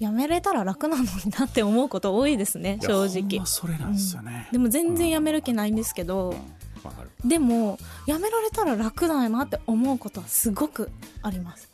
[0.00, 3.38] やめれたら楽なのになって思うこと多いですね正直。
[3.38, 6.34] まそれなんですよね、でも全然やめる気ないんですけど、
[7.22, 7.28] うん。
[7.28, 10.90] でもやめられたら楽だなって思うことはすごく
[11.22, 11.70] あります。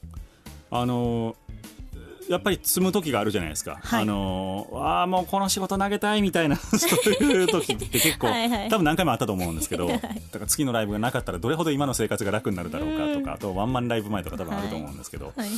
[0.71, 1.46] あのー
[2.29, 4.03] やっぱり積む時があるじゃないですか、はい。
[4.03, 15.41] あのーああもうこの仕事投げたいみたいな そういう時って結構はいはい多分何回もあったと思うんですけど、はいだから次のライブがなかったらどれほど今の生活が楽になるだろうかとか、あとワンマンライブ前とか多分あると思うんですけど、はい。
[15.41, 15.49] はい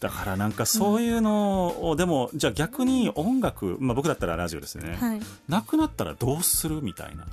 [0.00, 5.20] だからなんかそういうのを、でもじゃあ逆に音楽、まあ、僕だったらラジオですよね、はい。
[5.48, 7.24] なくなったらどうするみたいな。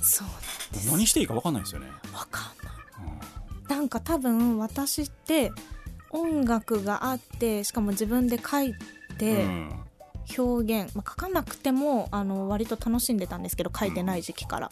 [0.00, 0.38] そうなん
[0.72, 0.90] です。
[0.90, 2.74] 何していいか分かんないですよね、わかんない。
[3.68, 5.52] うんなんか多分私って
[6.10, 8.74] 音楽があってしかも自分で書い
[9.18, 9.70] てうん
[10.36, 14.70] 表現、まあ、書かなくてもあの割と楽しんでたんですけど書いてない時期から、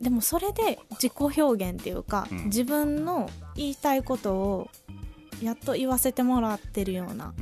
[0.00, 2.44] でもそれで自己表現っていうか、うん。
[2.44, 4.70] 自分の言いたいことを
[5.42, 7.34] やっと言わせてもらってるような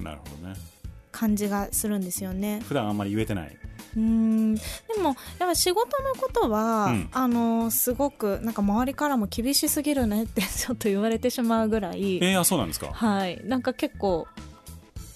[1.12, 2.60] 感じがするんですよね。
[2.66, 3.56] 普段あんまり言えてない
[3.96, 4.54] うーん。
[4.54, 4.62] で
[5.02, 5.08] も
[5.38, 7.08] やっぱ仕事のことは、うん。
[7.12, 12.88] あのすごくなんか周りからも厳しすぎるねって ちょっと言われてしまうぐらいえー、あそうなんですか？
[12.92, 13.40] はい。
[13.44, 14.26] なんか結構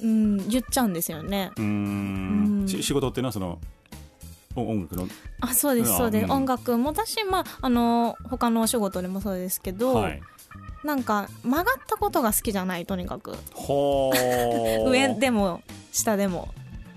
[0.03, 1.51] うん言っちゃうんですよね。
[1.57, 2.67] うーん。
[2.69, 3.59] 仕事っていうのはその
[4.55, 5.07] お音楽の？
[5.41, 6.31] あそうですあそうです、うん。
[6.33, 10.21] 音楽もだしまああの他のお仕事でもそうですけど、はい。
[10.85, 13.37] なんか曲がったことが好きじゃないとにかく。
[14.87, 15.63] 上でも
[15.93, 16.49] 下でも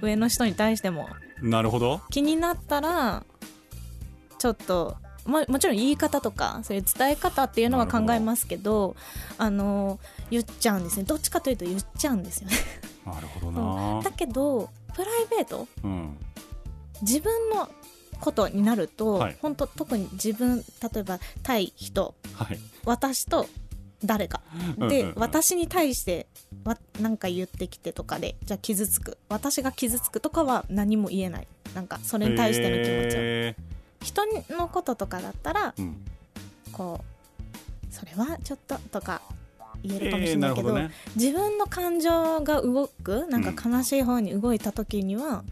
[0.01, 1.07] 上の人に対しても
[1.41, 2.01] なるほど。
[2.09, 3.23] 気になったら
[4.37, 8.95] ちょっとももちろん言い方とかそういう伝え方っていうのは考えますけど
[9.37, 11.03] あの言っちゃうんですね。
[11.03, 12.55] どっちかというと言っちゃうんですよね。
[13.05, 14.01] なるほどな。
[14.05, 16.17] だけどプライベートうん。
[17.01, 17.69] 自分の
[18.21, 19.37] ことになると、はい。
[19.41, 22.59] 本当特に自分例えば対人はい。
[22.85, 23.47] 私と
[24.05, 24.41] 誰か。
[24.79, 25.13] うんで、うんうん。
[25.17, 26.27] 私に対して
[26.63, 29.17] わなんか言ってきてとかでじゃあ傷つく。
[29.29, 31.47] 私が傷つくとかは何も言えない。
[31.73, 33.55] なんかそれに対しての気持ちを、へ
[34.01, 34.25] 人
[34.57, 35.95] のこととかだったらーうん。
[36.71, 39.21] こうそれはちょっととか
[39.83, 40.91] 言えるかもしえーれなけど,、ないるほどね。
[41.15, 45.43] 自分の感情が動くなんか悲しい方に動いた時には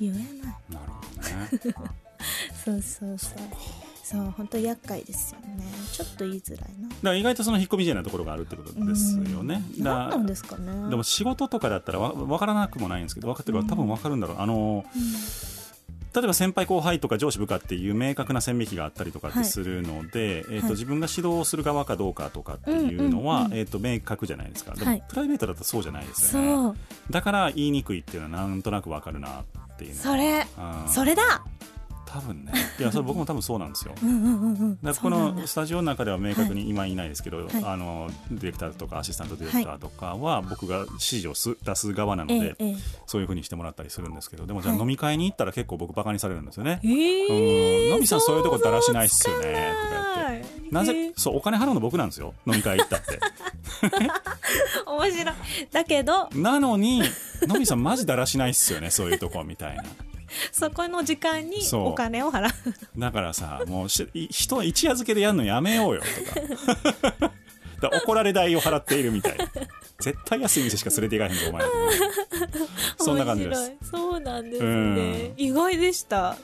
[0.00, 0.24] 言えない、
[0.70, 1.74] なるほどね。
[2.64, 3.38] そうそうそう。
[3.38, 5.64] そう本当厄介ですよね。
[5.92, 6.88] ちょっと言いづらいな。
[6.88, 9.62] だから意外とその引っ込み思案なところがあるってことですよね。
[9.78, 10.90] 何なんですかね。
[10.90, 13.66] でも仕事とかだったらわ分からなくもないんですけど分かってるうん。
[13.66, 14.40] 多分分かるんだろう。
[14.40, 14.84] あの
[16.14, 20.70] 例えば先輩後輩とか上司部下っていう明確な線引きがあったりとかってはいするので、えーとはい。
[20.72, 23.46] 自分が指導する側かどうかとかっていうのは、うん。
[23.46, 24.74] うんうんえー、と明確じゃないですか。
[24.74, 25.02] でも、はい。
[25.08, 26.48] プライベートだとそうじゃないですよね。
[26.48, 26.76] そう。
[27.10, 30.46] だから言いにくいっていうのはなんとなく分かるなっていうねそれ。
[30.84, 30.88] うん。
[30.88, 31.42] それだ
[32.12, 32.52] 多分ね。
[32.78, 33.94] いやそれ僕も多分そうなんですよ。
[34.82, 37.46] だこのスタジオの中では明確に今いないですけど、はい。
[37.64, 42.54] あのディレクターとかアシスタントディレクターとかは僕が指示をす出す側なので、
[43.06, 44.82] そういうふうにしてもらったりするんですけどでもじゃあはい。
[44.82, 46.80] 飲み会に行ったら結構僕バカにされるんですよね。
[46.84, 47.90] えーうん。
[47.92, 49.72] のびさんそういうとこだらしないっすよね。
[50.14, 50.52] とか言って。
[50.70, 52.34] なえぜーそうお金払うの僕なんですよ。
[52.46, 53.18] 飲み会行ったって。
[54.86, 55.34] 面白い。
[55.70, 56.28] だけど。
[56.34, 57.02] なのに
[57.42, 59.84] のびさんマジだらしないっすよねそういうとこみたいな
[60.52, 62.52] そこの時間にお金を払う。
[62.98, 67.32] だからさもう人は一夜漬けでやるのやめようよとか。
[67.82, 69.38] だから怒られ代を払っているみたい。
[69.38, 69.46] な
[69.98, 71.64] 絶対安い店しか連れて行かへんぞお前。
[72.98, 73.72] そんな感じです。
[73.90, 74.94] そうなんですうん。
[74.96, 76.36] ね意外でした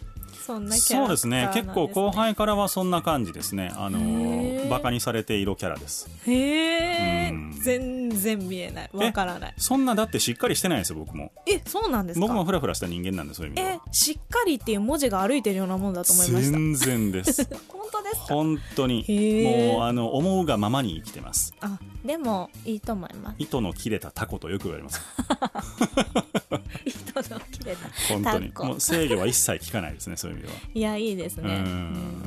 [0.49, 1.51] そんなキャラそうですね。
[1.53, 3.70] 結構後輩からはそんな感じですね。
[3.76, 6.09] あのバカにされているキャラです。
[6.26, 7.53] へえうん。
[7.62, 8.90] 全然見えない。
[8.94, 9.55] わからない。
[9.59, 11.32] そんなだってしっかりしてないですよ僕も。
[11.46, 12.26] えそうなんですか？
[12.26, 16.53] 僕もフラフラした人間なんでそういう意味でえはしっかりっていう文字が歩いてるようなもんだと思いました。
[16.53, 17.44] 全然です。
[17.68, 18.34] 本当ですか？
[18.34, 19.05] 本当に。
[19.44, 21.53] もうあの思うがままに生きてます。
[21.61, 23.36] あでもいいと思います。
[23.38, 25.03] 糸の切れたタコとよく言われます
[26.86, 28.53] 人の切れた本当に。
[28.68, 30.61] もう制御は一切効かないですねそういう意味では。
[30.74, 31.64] いやいいですね。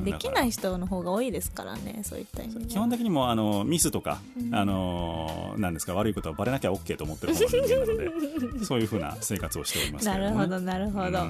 [0.04, 4.20] できない人の方が多いですからねそういった意味で基本的にもうあのミスとか、
[4.52, 11.26] あのなんですか悪いことはバレなきゃ OK と思ってる方ので そういうふうな生活をしておりますなるほどなるほど、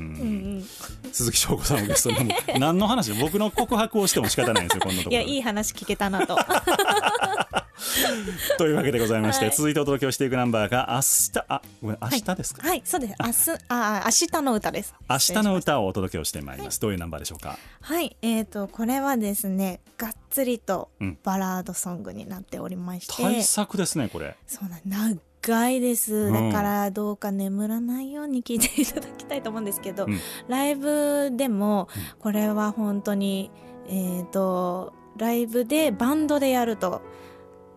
[1.12, 5.24] 鈴木翔子さんをゲストにもう何の話僕の告白をしても仕方ないんですよこんなところで。
[5.24, 6.38] いやいい話聞けたなと
[8.58, 9.54] というわけでございまして、はい。
[9.54, 13.14] 続いてお届けをしていくナンバーが明日あごめん明日ですか、はいそうです。
[13.18, 13.26] 明
[13.56, 14.94] 日あ明日の歌です。
[15.08, 17.58] 明日の歌をお届けをしてまいります、どういうナンバーでしょうか？
[17.80, 21.18] はいえー、とこれはですねがっつりとうん。
[21.22, 24.36] バラードソングになっておりまして、対策ですねこれ。
[24.46, 26.14] そうなん長いです。
[26.14, 26.50] うん。
[26.50, 30.20] だからどうか眠らないように聞いていただきたいと思うんですけど、うん。
[30.48, 31.88] ライブでも
[32.20, 33.50] これは本当に
[33.88, 37.02] えっ、とライブでバンドでやると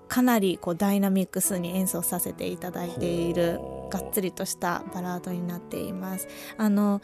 [0.08, 6.28] かなりこうダイナミックスに演奏させていただいているがっつりとしたバラードになっています。
[6.58, 7.02] あの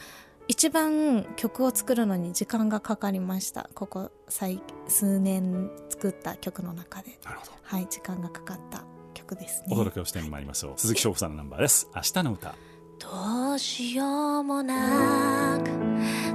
[0.47, 3.69] 一番曲を作るのに時間がかかりました。
[3.73, 7.19] ここ最数年作った曲の中で。
[7.23, 7.51] なるほど。
[7.63, 8.83] はい時間がかかった
[9.13, 9.67] 曲ですね。
[9.71, 10.73] お届けをしてまいりましょう。
[10.77, 11.89] 鈴木翔子さんのナンバーです。
[11.95, 12.55] 明日の歌。
[12.99, 15.71] どうしようもなく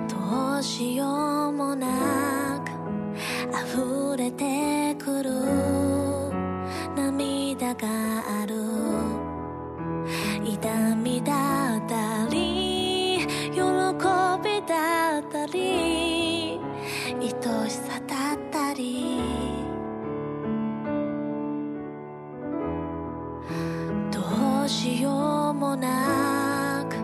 [0.08, 2.70] どうしようもなく
[3.54, 5.30] 溢れてくる
[6.96, 7.86] 涙が
[8.42, 8.54] ある。
[10.44, 13.60] 痛みだったり喜
[14.42, 16.58] びだったり
[17.20, 19.20] 愛しさだったり。
[24.10, 26.96] どうしようもなく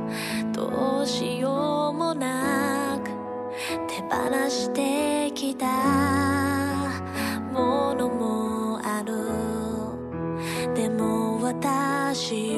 [0.53, 3.11] どうしようもなく
[3.87, 6.42] 手放してきた。
[12.15, 12.52] 私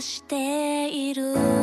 [0.00, 1.55] している。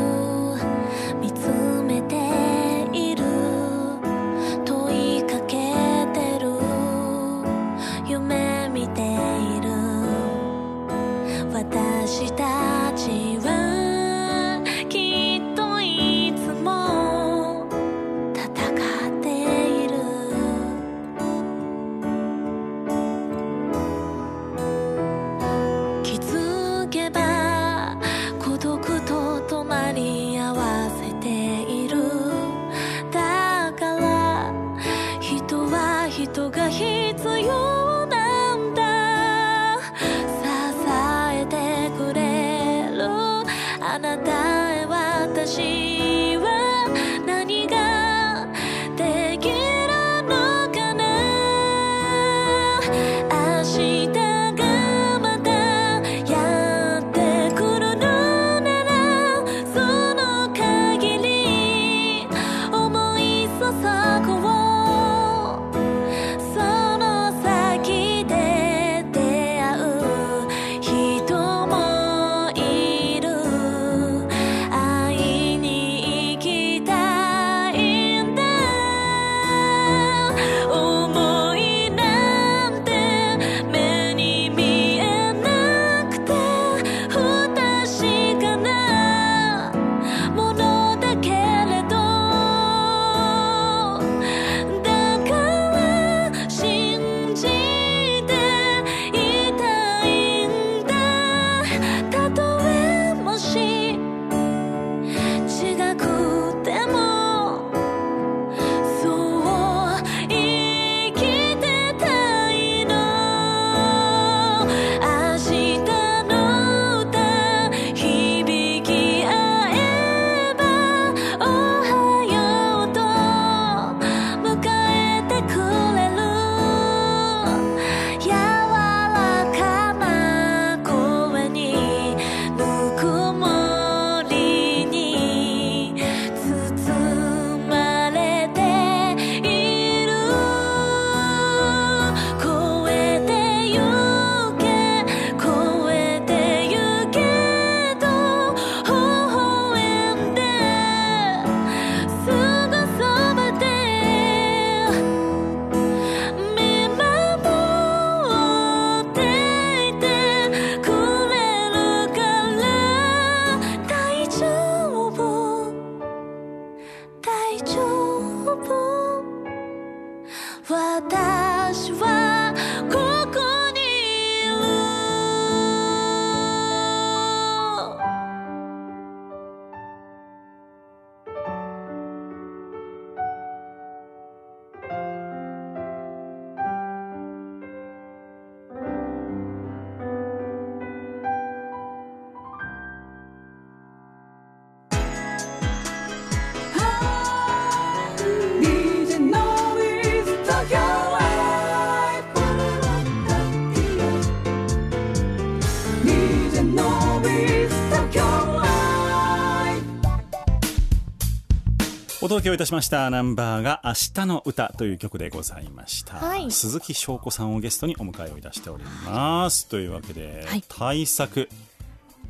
[212.34, 216.50] 届けをいたしましたナンバーが「明日の歌」という曲でございました、はい。
[216.50, 220.64] 鈴木翔子さんをゲストにお迎えをいたしております、というわけで、はい。
[220.68, 221.48] 大作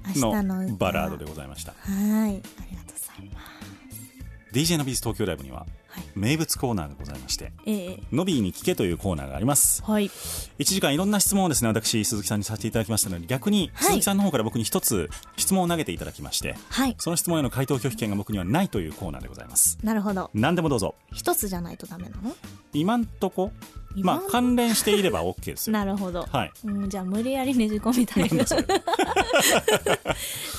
[0.07, 1.71] のバラードでございました。
[1.71, 1.91] はい。
[1.93, 3.63] ありがとうございます。
[4.51, 5.69] DJ のビーズ東京ライブにははい
[6.15, 9.81] 名物コーナーがございましてええ「ノビーに聞け」というコーナーがあります。
[9.83, 10.05] はい。
[10.07, 13.87] 1時間いろんな質問をですね私鈴木さんにさせていただきましたので逆にはい。
[13.87, 16.95] 鈴木さんの方から僕に一つ質問を投げていただきましてはい。
[16.99, 19.77] その質問への回答拒否権が僕にはないというコーナーでございます。
[19.83, 20.29] なるほど。
[20.33, 20.95] 何でもどうぞ。
[21.13, 22.35] 一つじゃないとダメなの？
[22.73, 25.73] 今んとこ今まあ関連していれば OK ですよ。
[25.73, 26.51] なるほど、はい。
[26.65, 28.45] うん、じゃあ無理やりねじ込みたいな。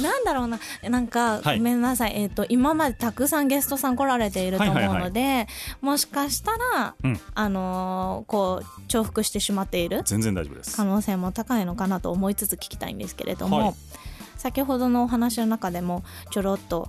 [0.00, 0.60] なんだろうな。
[0.88, 1.58] なんか、はい。
[1.58, 5.48] ごめんなさい、えっと今までたくさんゲストさん来られていると思うので、
[5.80, 7.20] もしかしたら、うん。
[7.34, 10.76] あのーこう重複してしまっている全然大丈夫です。
[10.76, 13.74] 可能性も高いのかなと思いつつ聞きたいんですけれども、はい。
[14.36, 16.88] 先ほどのお話の中でもちょろっと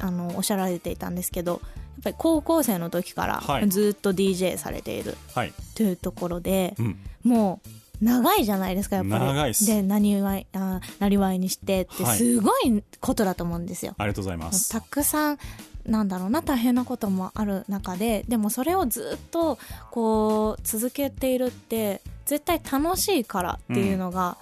[0.00, 1.60] あのおっしゃられていたんですけど
[1.96, 3.68] やっぱり高校生の時からはい。
[3.68, 9.24] ずっと DJ されているはい、というところで、うん、もう長いじゃないですかやっぱり。
[9.24, 12.18] 長いでなりわいあなりわいにしてってはい。
[12.18, 14.70] すごいことだと思うんですよ、ありがとうございます。
[14.70, 15.38] たくさん
[15.84, 19.58] なんだろうな大変なこともある中ででもそれをずっと
[19.90, 24.36] こう続けているって絶対楽しいからっていうのが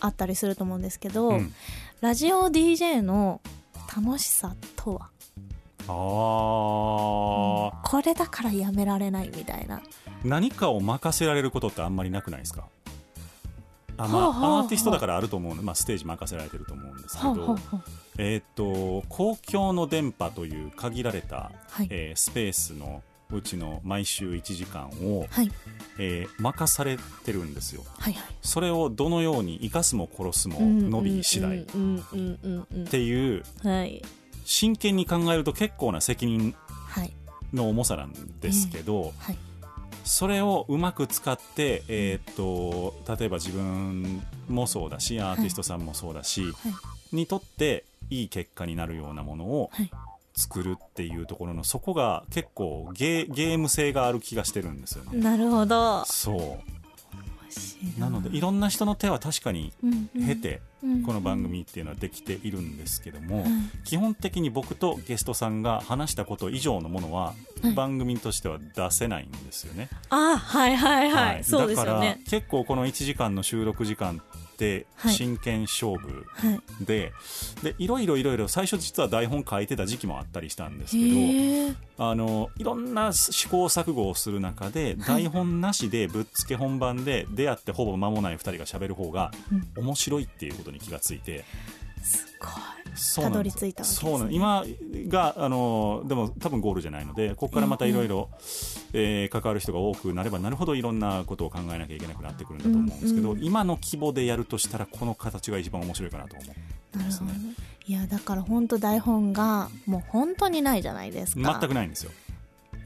[0.00, 1.52] あったりすると思うんですけど、うん。
[2.00, 3.40] ラジオ DJ の
[3.96, 5.11] 楽しさとは？
[5.88, 9.80] あー、これだからやめられないみたいな。
[10.24, 12.64] 何かを任せられることってあんまりなくないですか？
[13.98, 14.60] あまあ、はあはあはあ。
[14.60, 17.80] アーティストだからあると思うの、まあ、ステージ任せられてると思うんですけど、はあはあはあ。
[18.18, 21.88] えーっと公共の電波という限られた、はい。
[21.90, 25.50] えースペースのうちの毎週1時間を、はい。
[25.98, 27.82] えー任されてるんですよ。
[27.98, 28.24] はいはい。
[28.42, 34.02] それをどのように生かすも殺すも伸び次第っていううんはい
[34.44, 36.54] 真剣に考えると結構な責任
[36.88, 37.12] はい。
[37.52, 39.38] の重さなんですけど、はい。
[40.04, 46.52] それをうまく使って、えーっと例えば自分もそうだしアーティストさんもそうだし、はい。
[47.16, 49.90] にとっていい結果になるようなものをはい。
[50.34, 55.18] 作るっていうところのそこが結構ゲーゲーム性がある気がしてるんですよね。
[55.18, 56.06] なるほど。
[56.06, 56.81] そう
[57.98, 59.72] なのでいろんな人の手は確かに
[60.14, 60.62] 経て
[61.04, 63.44] この番組っていうのはできているんですけども、
[63.84, 67.74] 基本的に僕とゲストさんが話したこと以上のものははい。
[67.74, 69.88] 番組としては出せないんですよね。
[70.10, 72.20] あはいはいはい、そうですよだからね。
[72.28, 74.20] 結構この1時間の収録時間
[74.52, 75.14] ってはい。
[75.14, 76.84] 真剣勝負はい。
[76.84, 77.12] で,、
[77.62, 89.30] でいろいろいろいろ最初実は台本書いてた時期もあったりしたんですけどあのいろんな試行錯誤をする中で台本なしでぶっつけ本番で出会ってほぼ間もない2人が喋る方が
[89.76, 91.44] 面白いっていうことに気がついて。
[92.02, 92.81] すごい
[93.16, 94.18] たどり着いたわけですね。
[94.18, 94.64] そう今
[95.08, 98.28] があのでも多分ゴールじゃないのでここからまたいろいろ
[98.92, 106.44] えー関わる人が多くなればなるほどいろんなことを考えなきゃいけなくなってくるんだと思うんですけど、うんうん今の規模でやるとしたらこの形が一番面白いかなと思
[106.94, 107.24] うなるほど。
[107.26, 107.32] ね
[107.86, 111.58] いやだから本当台本がもう本当にないじゃないですか。
[111.60, 112.12] 全くないんですよ。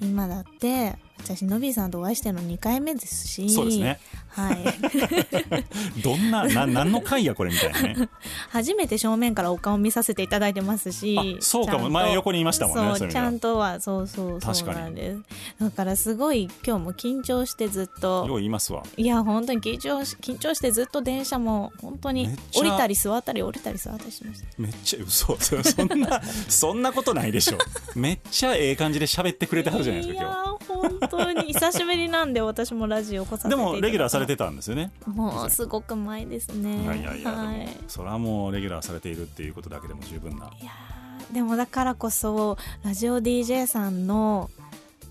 [0.01, 3.51] 今だって私のびさんとお会いしてるの2回目ですし。
[3.51, 3.99] そうですね。
[4.29, 4.57] はい。
[6.03, 8.09] どんなな何の回やこれみたいなね。
[8.51, 11.17] 初めて正面からお顔見させていただいてますし。
[11.19, 11.91] あそうかも。
[11.91, 13.81] 前横にいましたもんねちゃんとは。
[13.81, 15.23] そうそうそうなんです。
[15.61, 18.83] だからすごい今日も緊張してずっようと言いますわ。
[18.97, 24.47] いや本当に緊張し緊張してずっと電車も本当に降りたり座ったり降りたり座ったりしました。
[24.59, 25.37] めっちゃ嘘。
[25.39, 27.59] そ そんなそんなことないでしょ。
[27.95, 34.91] めっちゃええ感じで喋ってくれてはるじゃないですかいや今ー本当に久しぶりなんで私もラジオ来させてでもレギュラーされてたんですよね。
[35.07, 36.83] もうすごく前ですね。
[36.83, 37.69] いやいやいや、はい。
[37.89, 40.51] それはもうレギュラーされているっていうことだけでも十分な。
[40.61, 44.51] いやーでもだからこそラジオ DJ さんの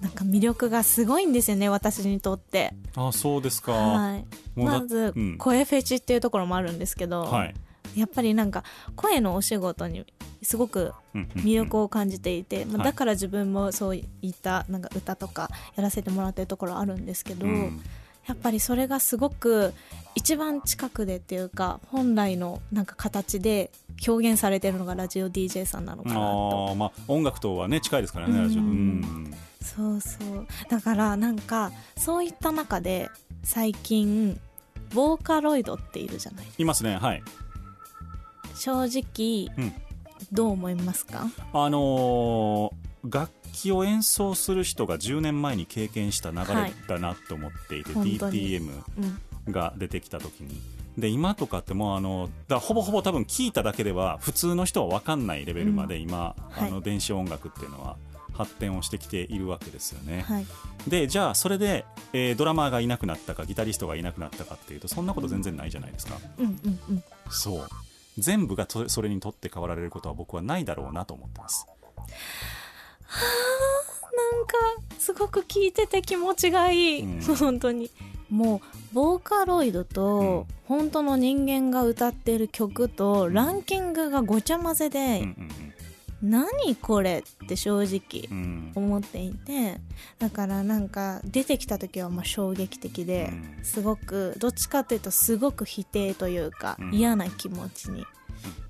[0.02, 2.74] なんか魅力がすごいんですよね私にとって。
[2.96, 3.74] あそうですか。
[3.74, 4.26] はい。
[4.56, 5.38] まずうん。
[5.38, 7.56] 声フェチっていうところもあるんですけど、はい
[7.96, 8.64] やっぱりなんか
[8.96, 10.06] 声のお仕事に
[10.42, 11.44] すごくうんうんうん。
[11.44, 12.86] 魅力を感じていて、まあはい。
[12.86, 17.82] だから自分もそういったなんか歌とかやらせてもらってるところあるんですけど、うん。
[18.28, 19.74] やっぱりそれがすごく
[20.16, 23.70] 一番近くでっていうか本来のなんか形で
[24.08, 26.68] 表現されてるのがラジオ DJ さんなのかなと。
[26.70, 28.62] あーまあ音楽とはね近いですからねラジオ。
[28.62, 28.68] うん。
[28.68, 30.48] うんそうそう。
[30.70, 33.10] だからなんかそういった中で
[33.44, 34.40] 最近
[34.94, 37.24] ボーカロイドっているじゃないいますねはい
[38.56, 39.74] 正直、うん。
[40.32, 41.28] どう思いますか？
[41.54, 48.50] あのー楽器を演奏する人が10年前に経験した流れだなと思っていて、本当に。
[48.50, 48.82] DTM
[49.46, 49.52] うん。
[49.52, 50.60] が出てきた時に。
[50.98, 56.70] で今とかってもうあのだほぼほぼ多分聞いただけでは普通の人は分かんないレベルまで今、はい。
[56.70, 57.98] あの電子音楽っていうのは
[58.34, 60.22] 発展をしてきているわけですよね。
[60.28, 60.46] はい。
[60.88, 66.18] でじゃあそれで、えードラマーがいなくなったかギタリストがいなくなったかっていうとそんなこと全然ないじゃないですか。
[66.40, 67.04] うんうんうん。
[67.30, 67.68] そう
[68.18, 71.68] 全部がとそれにとって変わられることは僕はないだろうなと思ってます。
[73.08, 74.56] なんか
[75.00, 77.36] すごく聞いてて気持ちがいい、うん。
[77.36, 77.92] 本当に。
[78.30, 78.62] も
[78.92, 79.86] うボーカロイドうん。
[79.86, 85.74] と本当の人間が歌ってる曲とランキングがごちゃ混ぜうんで、うん
[86.22, 88.38] 何これって正直うん。
[88.38, 89.80] うん思っていて
[90.20, 93.64] だからなんか出てきた時はまあ衝撃的でうん。
[93.64, 96.94] すごくどっちかというとすごく否定というかうん。
[96.94, 98.06] 嫌な気持ちに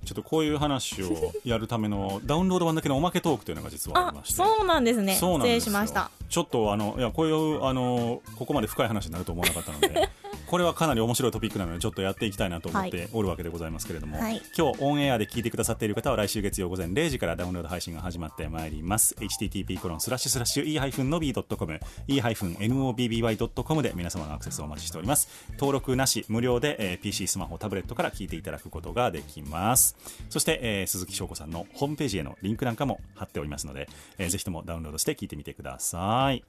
[0.06, 4.36] ちょっとこういう話をやるための ダウンロード版だけのおまけトークというのが実はあありまして。
[4.36, 5.14] そうなんですね。
[5.14, 5.72] 失礼そうなんですよ。
[5.72, 6.12] しました。
[6.30, 10.10] ちょっとあのいやこういうあのここまで深い話になると思わなかったので
[10.48, 14.42] これはかなり面白いトピックなのでちょっとやっていきたいなと思っておるわけでございますけれども、はい。
[14.58, 19.16] 今日オンエアで聞いてくださっている方は来週月曜午前0時からダウンロード配信が始まってまいります。
[19.20, 25.28] http コロンスラッシュスラッシュ e-nobby.com e-nobby.com で皆様のアクセスをお待ちしております。
[25.54, 29.95] 登録なし無料で、えー PC スマホタブレットから聞いていただくことができます
[30.30, 36.44] そして、えー鈴木翔子さんのホームページへのリンクなんかも貼っておりますので、えーぜひともダウンロードして聞いてみてください。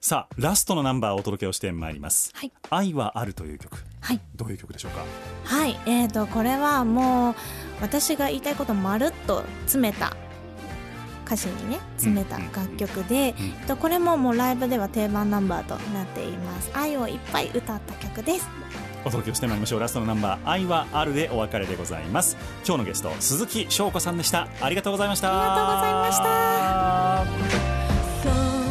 [0.00, 2.52] さあラストのナンバーをお届けをしてまいります、はい。
[2.68, 3.82] 愛はあるという曲。
[4.00, 4.20] はい。
[4.36, 5.02] どういう曲でしょうか？
[5.44, 5.80] はい。
[5.86, 7.34] えー、とこれはもう
[7.80, 10.14] 私が言いたいことまるっと詰めた
[11.24, 13.34] 歌詞にね詰めた楽曲で、えっ
[13.66, 16.70] とこれももうライブでは定番ナンバーとなっています。
[16.74, 18.46] 愛をいっぱい歌った曲です
[19.04, 19.80] お届けしてまいりましょう。
[19.80, 22.36] ラストのナンバー「愛はある」でお別れでございます。
[22.66, 24.48] 今日のゲスト鈴木翔子さんでした。
[24.60, 25.28] ありがとうございました。
[25.30, 26.12] ありがとうございま
[28.52, 28.63] した。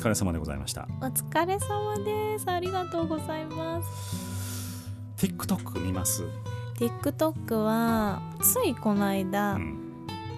[0.00, 0.88] 疲れ様でございました。
[1.02, 2.50] お疲れ様です。
[2.50, 4.90] ありがとうございます。
[5.18, 6.24] TikTok 見ます
[6.76, 9.76] ？TikTok はついこの間、うん。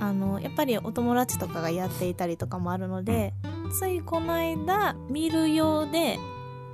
[0.01, 3.35] あのやっぱりお友達とかがやっていたりとかもあるので、
[3.79, 6.19] ついこの間見る用で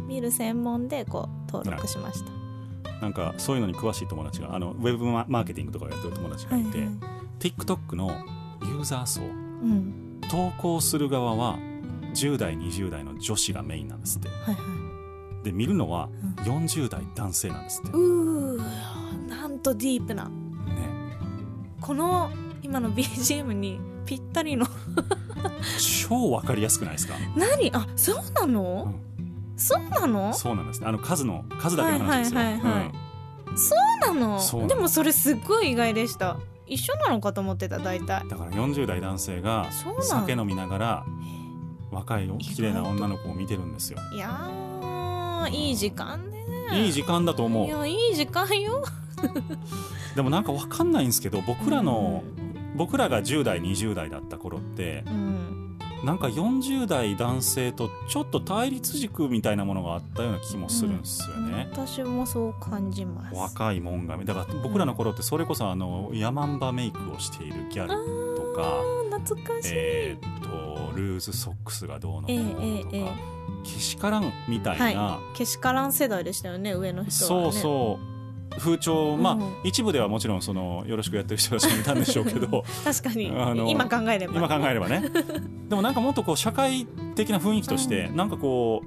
[0.07, 2.31] 見る専門でこう登録しました。
[3.03, 6.95] なんかそういうのに詳しい友達があのウェブママーケティングとかをやってる友達がいて、はいはい
[7.39, 8.11] TikTok の
[8.63, 10.21] ユーザー層うん。
[10.31, 11.57] 投稿する側は
[12.15, 14.29] 10代20代の女子がメインなんですって。
[14.29, 14.61] はいは
[15.43, 15.45] い。
[15.45, 20.25] で見るのは40代男性なんですって、うーなんとディープな。
[20.25, 20.31] ね。
[21.81, 22.31] この
[22.63, 24.67] 今の BGM にぴったりの。
[26.09, 27.15] 超わかりやすくないですか？
[27.37, 27.71] 何？
[27.73, 28.95] あそうなの、
[29.57, 30.33] そうなの？
[30.33, 30.87] そうなんですね。
[30.89, 32.93] あの数の数だけの話ですよ、はいはいはいはい
[33.47, 33.59] うん。
[33.59, 33.77] そ
[34.11, 34.69] うなの？
[34.69, 36.39] でもそれすっごい意外でした。
[36.67, 38.29] 一緒なのかと思ってた大体。
[38.29, 39.69] だから40代男性が
[40.01, 41.07] 酒飲みながら
[41.91, 43.99] 若い綺麗な女の子を見てるんですよ。
[44.13, 46.39] いやーいい時間ね。
[46.73, 48.85] いい時間だと思いうやいい時間よ。
[50.15, 52.23] でもなんか分かんないんですけど僕らの、
[52.77, 55.59] 僕らが10代20代だった頃ってうん。
[56.05, 63.35] なんか40代男性とちょっと対立軸みたいなものがあったような気もするんですよね、私もそう感じます。
[63.35, 68.37] 若いもんがだから僕らの頃ってそれこそあのヤマンバメイクをしているギャル。
[68.37, 68.83] とか。
[69.19, 78.19] 懐かしい、えーっとルーズソックスがどうのこうのとか、ええええけしからんみたいな、はけしからん世代でしたよね上の人は、ね、そうそう。
[78.59, 82.65] 風潮まあ、うん一部ではもちろんそのよろしくやってる人たちもいたんでしょうけど。
[82.83, 83.31] 確かに。
[83.37, 84.35] あの今考えれば。
[84.35, 85.03] 今考えればね。
[85.69, 88.83] でもなんかもっとこう社会的な雰囲気として、うなんかこ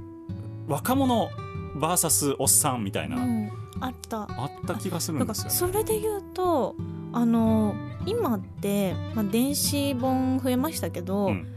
[0.67, 1.29] う若者
[1.77, 4.21] VS おっさんみたいな、うん、あった。
[4.23, 5.49] あった気がするんですよね。
[5.51, 6.75] それで言うと
[7.13, 11.47] あの今って、まあ、電子本増えましたけど、うん。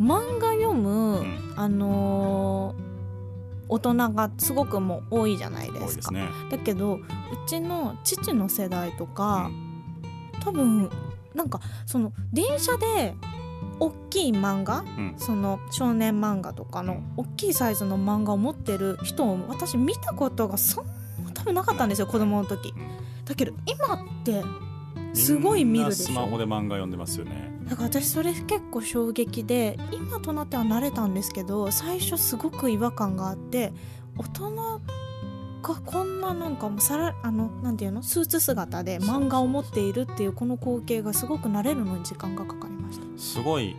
[0.00, 1.54] 漫画読む、うん。
[1.56, 2.92] あのー
[3.72, 6.10] 大人がすごくもう多いじゃないですか。
[6.10, 6.28] ね。
[6.50, 7.00] だけどう
[7.46, 9.50] ちの父の世代とか、
[10.40, 10.90] 多分
[11.34, 13.14] なんかその電車で
[13.80, 15.14] 大きい漫画うん。
[15.16, 20.84] その少年漫画とかの大きいサイズの漫画を持ってる人を私見たことがそん
[21.24, 22.74] な多分なかったんですよ子供の時。
[22.76, 23.24] うん。
[23.24, 24.42] だけど今って
[25.14, 27.52] すごい見るでしみんなスマホょで漫画読んでますよね。
[27.78, 33.72] 私それ結構衝撃で今となっては慣れたんですけど最初すごく違和感があって
[34.18, 34.50] 大人
[35.62, 38.02] がこんななんかもうさらあのなんていうの？
[38.02, 43.04] スーツ姿で漫画を持っているっていうこの光景がすごく慣れるのに時間がかかりました。
[43.16, 43.76] すごい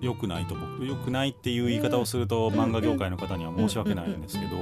[0.00, 4.56] 良くないと僕良くないっていう言い方をすると、うん漫画業界の方には申し訳ないんですけど、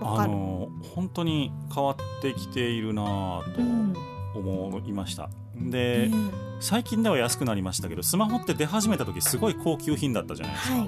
[0.00, 3.60] あの本当に変わってきているなぁと。
[3.60, 3.94] うん
[4.34, 5.30] 思いました。
[5.56, 10.86] で、ね最近では安くなりましたけどスマホって出始めた時すごい高級品だったじゃないですか、は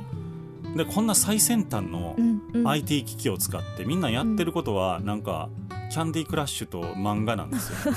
[0.75, 2.17] い、でこんな最先端の
[2.65, 5.51] IT 機器を使ってみんなやってることはなんか
[5.91, 7.95] キャンディークラッシュと漫画なんですよ、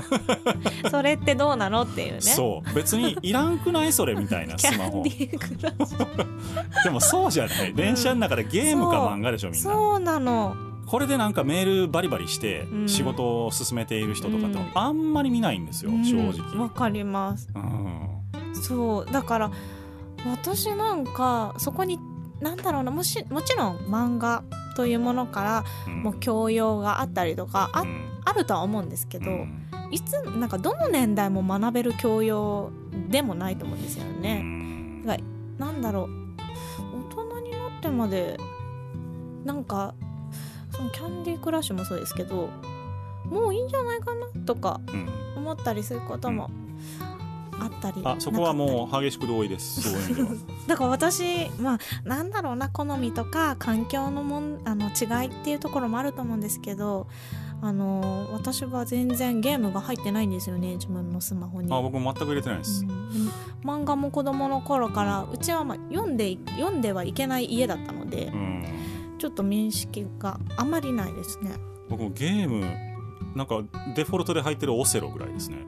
[0.90, 2.20] それってどうなのっていうね。
[2.20, 2.74] そう。
[2.74, 5.02] 別にいらんくないそれみたいなキスマホ。
[6.84, 7.72] でもそうじゃない。
[7.72, 9.70] 電車の中でゲームか漫画でしょみんな。
[9.70, 10.54] そうなの
[10.88, 12.88] これでなんかメールバリバリしてうん。
[12.88, 14.70] 仕事を進めている人とかってうん。
[14.74, 16.04] あんまり見ないんですよ、うん。
[16.04, 17.48] 正わ直、かります。
[17.54, 18.54] うん。
[18.54, 19.50] そうだから
[20.26, 21.98] 私なんかそこに
[22.40, 24.42] なんだろうなもしもちろん漫画
[24.76, 26.02] というものからうん。
[26.02, 28.10] もう教養があったりとかあ,、うん。
[28.24, 29.68] あるとは思うんですけど、うん。
[29.90, 32.70] いつなんかどの年代も学べる教養
[33.08, 34.42] でもないと思うんですようね。
[35.58, 36.08] なんだろう。
[36.96, 38.38] 大人になってまで
[39.44, 39.94] なんか
[40.78, 42.48] そのキャンディークラッシュもそうですけど
[43.26, 45.08] もういいんじゃないかなとかうん。
[45.48, 46.50] 思ったりすることも
[47.60, 49.82] あったりあそこはもう激しく同意です。
[49.90, 50.28] そういう意味では。
[50.66, 57.06] だから私まあなんだろうな好みとか環境のもんあの違いっていうところもあると思うんですけど
[57.60, 61.72] あの私は全然ゲームが入ってないんですよね自分のスマホに。
[61.72, 63.30] あ僕も全く入れてないです、うん。
[63.64, 68.64] 漫画も子供の頃からうちはまあ読んで読んではいけない家だったのでうん
[69.18, 71.52] ちょっと面識があまりないですね。
[71.88, 72.64] 僕もゲーム
[73.34, 73.62] なんか
[73.94, 75.58] デフォルトで入ってるオセロぐらいですね。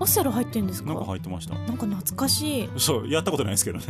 [0.00, 0.88] オセロ入ってんですか？
[0.90, 1.54] なんか入ってました。
[1.54, 2.70] なんか懐かしい。
[2.76, 3.84] そうやったことないですけどね。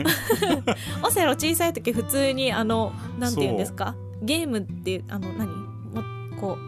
[1.03, 3.97] オセロ小さい時普通にあのなんて言うんですか？
[4.23, 5.49] ゲームっていうあの何？
[5.49, 6.03] も
[6.41, 6.59] こ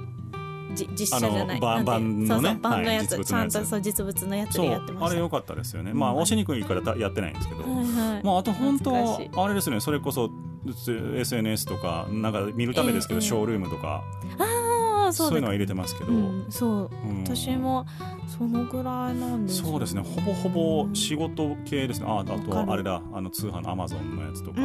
[0.72, 1.60] うじ実写じゃない？
[1.60, 2.58] バンバンのね？
[2.60, 5.06] バンのやつ、はいちゃんとそう実物のやつでやってました。
[5.10, 5.92] あれ良かったですよね。
[5.92, 6.16] まあうん。
[6.16, 8.24] 押しにくいからたやってないんですけど、はいはい。
[8.24, 9.80] まあ、あと本当あれですね。
[9.80, 10.30] それこそ
[10.72, 14.04] SNS とかなんか見るためですけど、ええショールームとか
[14.38, 14.66] あ
[15.08, 16.90] あそいうのはそううだ入れてますけど、うん、そう。
[17.08, 17.24] うん。
[17.24, 17.86] 私も
[18.26, 19.68] そのぐらいなんですよ。
[19.68, 20.02] そうですね。
[20.02, 22.06] ほぼほぼ仕事系ですね。
[22.08, 23.00] ああとあれだ。
[23.12, 24.60] あの通販のアマゾンのやつとか、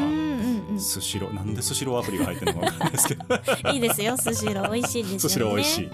[0.77, 1.35] スシロー。
[1.35, 3.25] なんでスシローアプリが入ってるのか分かんないですけど。
[3.69, 4.71] う んいいですよスシロー。
[4.71, 5.19] 美味しいですよね。
[5.19, 5.89] スシロー美味しい。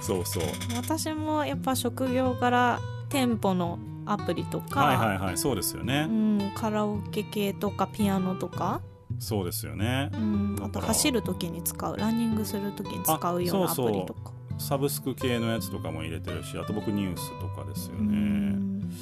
[0.00, 0.44] そうそう。
[0.76, 5.38] 私もやっぱ職業から店舗のアプリとか、はいはいはい。
[5.38, 8.80] そうですよね、うん、カラオケ系とかピアノとか、
[9.18, 10.10] そうですよね。
[10.12, 13.92] うん、あと走る時に使うランニングする時に使うようなアあそうそう。
[13.92, 14.32] プリとか。
[14.58, 18.92] サブスク系のやつとかも入れてるしあと僕ニュースとかですようねん。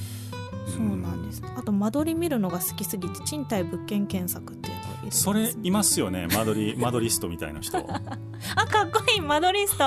[0.66, 1.42] そうなんです。
[1.56, 5.22] あと間取り見るのが好きすぎて賃貸物件検索っていうのを入れてます。
[5.22, 6.26] それいますよね。
[6.30, 7.78] 間取り 間取りストみたいな人。
[8.54, 9.20] あかっこいい。
[9.20, 9.84] 間取りスト。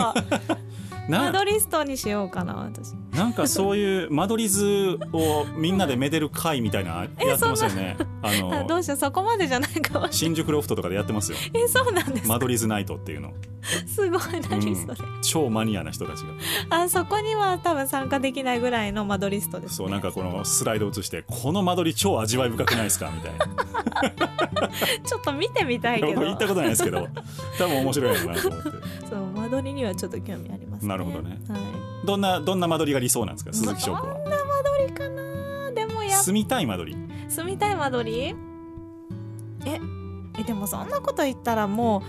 [1.08, 7.98] 間な取りストにしようかな私なんかそういう間取り図をみんなでめでる会みたいなやってますよね。
[8.22, 8.98] ああどのうしよう。
[8.98, 10.08] そこまでじゃないかも。
[10.12, 11.38] 新宿ロフトとかでやってますよ。
[11.54, 12.34] えそうなんですか？
[12.34, 13.34] 間取り図ナイトっていうの、
[13.88, 14.22] すごい。
[14.50, 16.34] 何それ、超マニアな人たちが。
[16.70, 23.12] あそこには多分参加できないぐらいのマドリストです、ね、そうなんかこのスライド映してこの間取り超味わい深くないですか？
[23.14, 24.70] みたいな。
[25.06, 26.14] ちょっと見てみたいけど。
[26.16, 27.08] 僕行ったことないですけど
[27.58, 28.70] 多分面白いのかなと思って。
[29.10, 30.88] そう間取りにはちょっと興味ありますね。
[30.88, 31.38] なるほどね。
[31.50, 31.60] はい
[32.10, 33.54] どんなどんな間取りが理想なんですか？
[33.54, 34.14] 鈴木翔子は。
[34.14, 35.72] どんな間取りかな？
[35.72, 37.30] でもやっ住みたい間取り？
[37.30, 38.36] 住みたい間取り？
[39.66, 39.80] え
[40.40, 42.02] えでもそんなこと言ったらも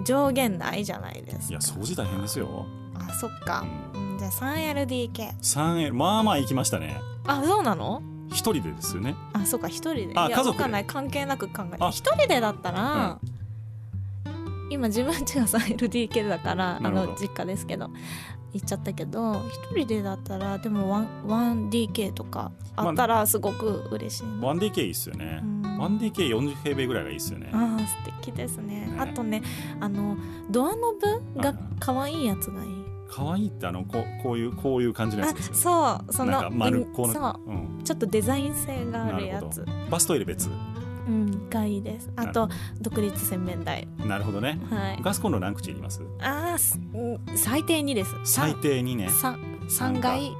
[0.00, 1.44] う上限ないじゃないですか。
[1.50, 2.66] いや掃除大変ですよ。
[2.94, 7.00] あそっか、うん、じゃあ 3LDK 3まあまあ行きましたね。
[7.26, 8.02] あそうなの？
[8.30, 9.14] 一人でですよね。
[9.32, 10.12] あそうか一人で。
[10.14, 11.90] あ家族ない関係なく考えあ。
[11.90, 13.18] 一人でだったら、
[14.70, 17.90] 今自分家が 3LDK だからあの実家ですけど
[18.54, 19.42] 行っちゃったけど
[19.72, 25.40] 一人でだったらでも 1DK とかあったらすごく嬉しいな、1DK いいっすよね。
[25.42, 25.62] うん。
[25.98, 27.50] 1DK40 平米ぐらいがいいっすよね。
[27.52, 28.86] ああ素敵ですね。
[28.86, 28.96] ね。
[28.98, 29.42] あとね
[29.80, 30.16] あの
[30.50, 30.94] ドアノ
[31.34, 32.70] ブが可愛いやつがいい。
[33.10, 37.50] 可愛いってあのこうこういうこういう感じのやあつですそうその丸っこのそう。
[37.50, 37.84] うん。
[37.84, 39.64] ちょっとデザイン性があるやつ。
[39.90, 40.48] バストイレ別
[41.06, 42.10] うんがいいです。
[42.16, 42.48] あと
[42.80, 43.86] 独立洗面台。
[43.98, 44.58] なるほどね。
[44.70, 45.02] はい。
[45.02, 46.02] ガスコンロ何口いります？
[46.20, 46.58] ああ
[47.36, 48.14] 最低2です。
[48.24, 49.08] 最低にね。
[49.08, 49.38] 三
[49.68, 50.32] 三階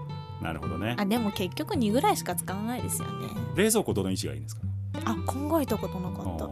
[0.42, 0.96] なるほどね。
[0.98, 3.28] あでも結局2ぐらいしか使わないですよね。
[3.54, 4.62] 冷蔵庫どの位置がいいんですか？
[5.04, 6.44] あ考えたことなかった。
[6.44, 6.48] あ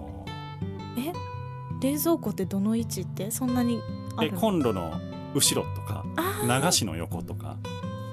[0.98, 1.12] え？
[1.80, 3.30] 冷蔵庫ってどの位置って？
[3.30, 3.80] そんなに
[4.16, 4.40] あるの？
[4.40, 4.92] コンロの
[5.34, 6.04] 後ろとか
[6.64, 7.56] 流しの横とか。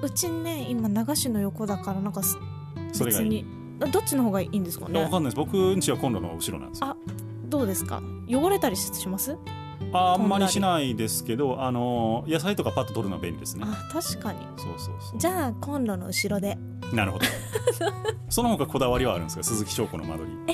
[0.01, 2.37] うちね今流しの横だからなんかす
[2.93, 3.45] それがいい
[3.87, 5.37] どっちの方がいいんですかいやわねかんないです。
[5.37, 6.87] 僕んちはコンロの後ろなんですよ。
[6.87, 6.97] あ
[7.45, 8.01] どうですか？
[8.29, 9.37] 汚れたりしします？
[9.91, 13.63] ああんまりしないですけどあの野菜とかパッと取るのは便利ですね。
[13.65, 14.39] あ確かに。
[14.57, 15.19] そうそうそう。
[15.19, 16.57] じゃあコンロの後ろで。
[16.93, 17.25] なるほど。
[18.29, 19.43] その他こだわりはあるんですか？
[19.43, 20.53] 鈴木翔子の間取り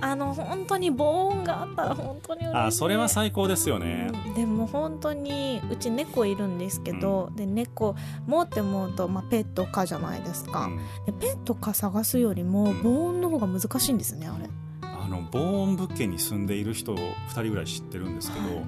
[0.00, 4.34] あの本当に防音があったら本当に嬉しいあそれは最高ですよね、うん。
[4.34, 7.94] でも本当にうち猫いるんですけど、で猫
[8.26, 10.78] もうって思うと、まあ、ペット可じゃないですか、うん。
[11.06, 14.48] でペット可探すよりもうん防音の方が難しいんですねあれ。
[14.82, 18.64] あの防音物件に住んでいる人2人ぐらい知ってるんですけど、はい。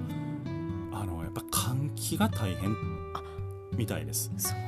[0.93, 2.75] あのやっぱ換気が大変
[3.75, 4.31] みたいです。
[4.37, 4.66] そう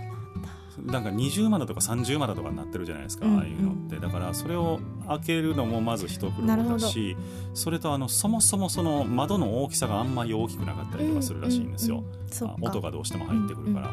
[0.86, 3.98] なんか20窓とか30窓とかになってるじゃないですか、うんああいうのって。
[3.98, 7.18] だからそれを開けるのもまず一苦労だし
[7.54, 12.10] それとあのそもそもその窓の大きさがあんまり大きくなかったりとかするらしいんですよ、うんうん。
[12.12, 12.20] うん
[12.62, 13.92] 音がどうしても入ってくるから、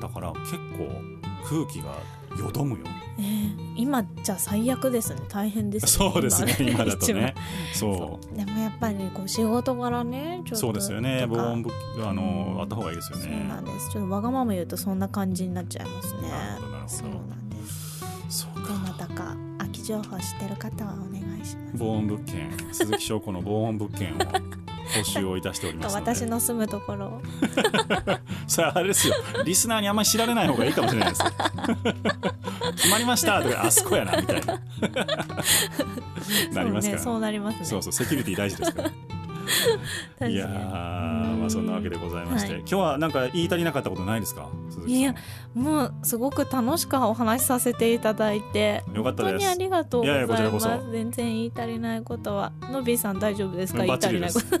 [0.00, 0.88] だから結構
[1.48, 1.98] 空気が
[2.38, 2.84] よどむよ。
[3.18, 5.20] えー今じゃ最悪ですね。
[5.28, 5.88] 大変ですね。
[6.12, 6.56] そうですね。
[6.60, 7.34] 今だとね。
[7.72, 8.36] そう。
[8.36, 10.56] でもやっぱりこう仕事柄ねちょっと。
[10.56, 11.26] そうですよね。
[11.28, 11.74] 防音物
[12.08, 13.90] あのあった方がいいですよそうねなんです。
[13.90, 16.28] ちょっとわがまま言うとそんな感じになっちゃいますね。
[16.28, 16.88] なるほどなるほど。
[16.88, 18.04] そうなんです。
[18.28, 21.72] そうどなたか空き情報知ってる方はお願いします。
[21.74, 22.48] 防音物件。
[22.72, 24.18] 鈴木翔子の防音物件を
[24.92, 27.22] 募集をいたしております私の住むところを。
[28.46, 29.14] それあれですよ。
[29.44, 31.32] リスナーにあんまり知られない方がいいかもしれないですよ。
[32.76, 34.60] 決まりましたとかあそこやなみたいな。
[36.52, 37.02] なりますから。
[37.02, 37.64] そうねそうなりますね。
[37.64, 38.90] そうそうセキュリティ大事ですから
[40.28, 44.48] いやーまあそんなわけでございまして、はい今日はなんか言い足りなかったことないですか？
[44.70, 45.00] 鈴木さん。
[45.00, 45.14] いや
[45.54, 49.32] もうすごく楽しくお話しさせていただいてよかったです。
[49.32, 50.40] 本当にありがとうございます。
[50.40, 53.80] いやいやこちらこ全然言い足りないことはのびーさん大丈夫ですか？
[53.80, 54.60] うん言い足りないことす も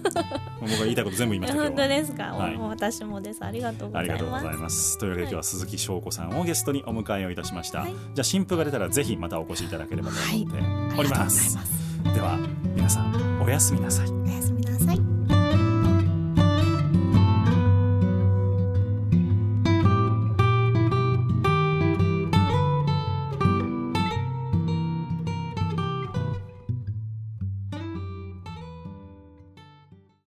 [0.60, 2.56] 僕が言いたいこと全部言いました け本ど当ですか、はい。
[2.56, 3.44] 私もです。
[3.44, 4.18] ありがとうごあざいます。
[4.18, 4.98] りがとうございます。
[4.98, 7.80] というわけで今日は鈴木翔子さんをゲストにお迎えをいたしました。
[7.80, 7.92] はい。
[7.92, 11.56] じゃあ新譜が出たらぜひまたお越しいただければと思ってあおりりがとうございます。
[11.56, 12.38] ますでは
[12.74, 14.10] 皆さんおやすみなさい。
[14.10, 15.13] おやすみなさい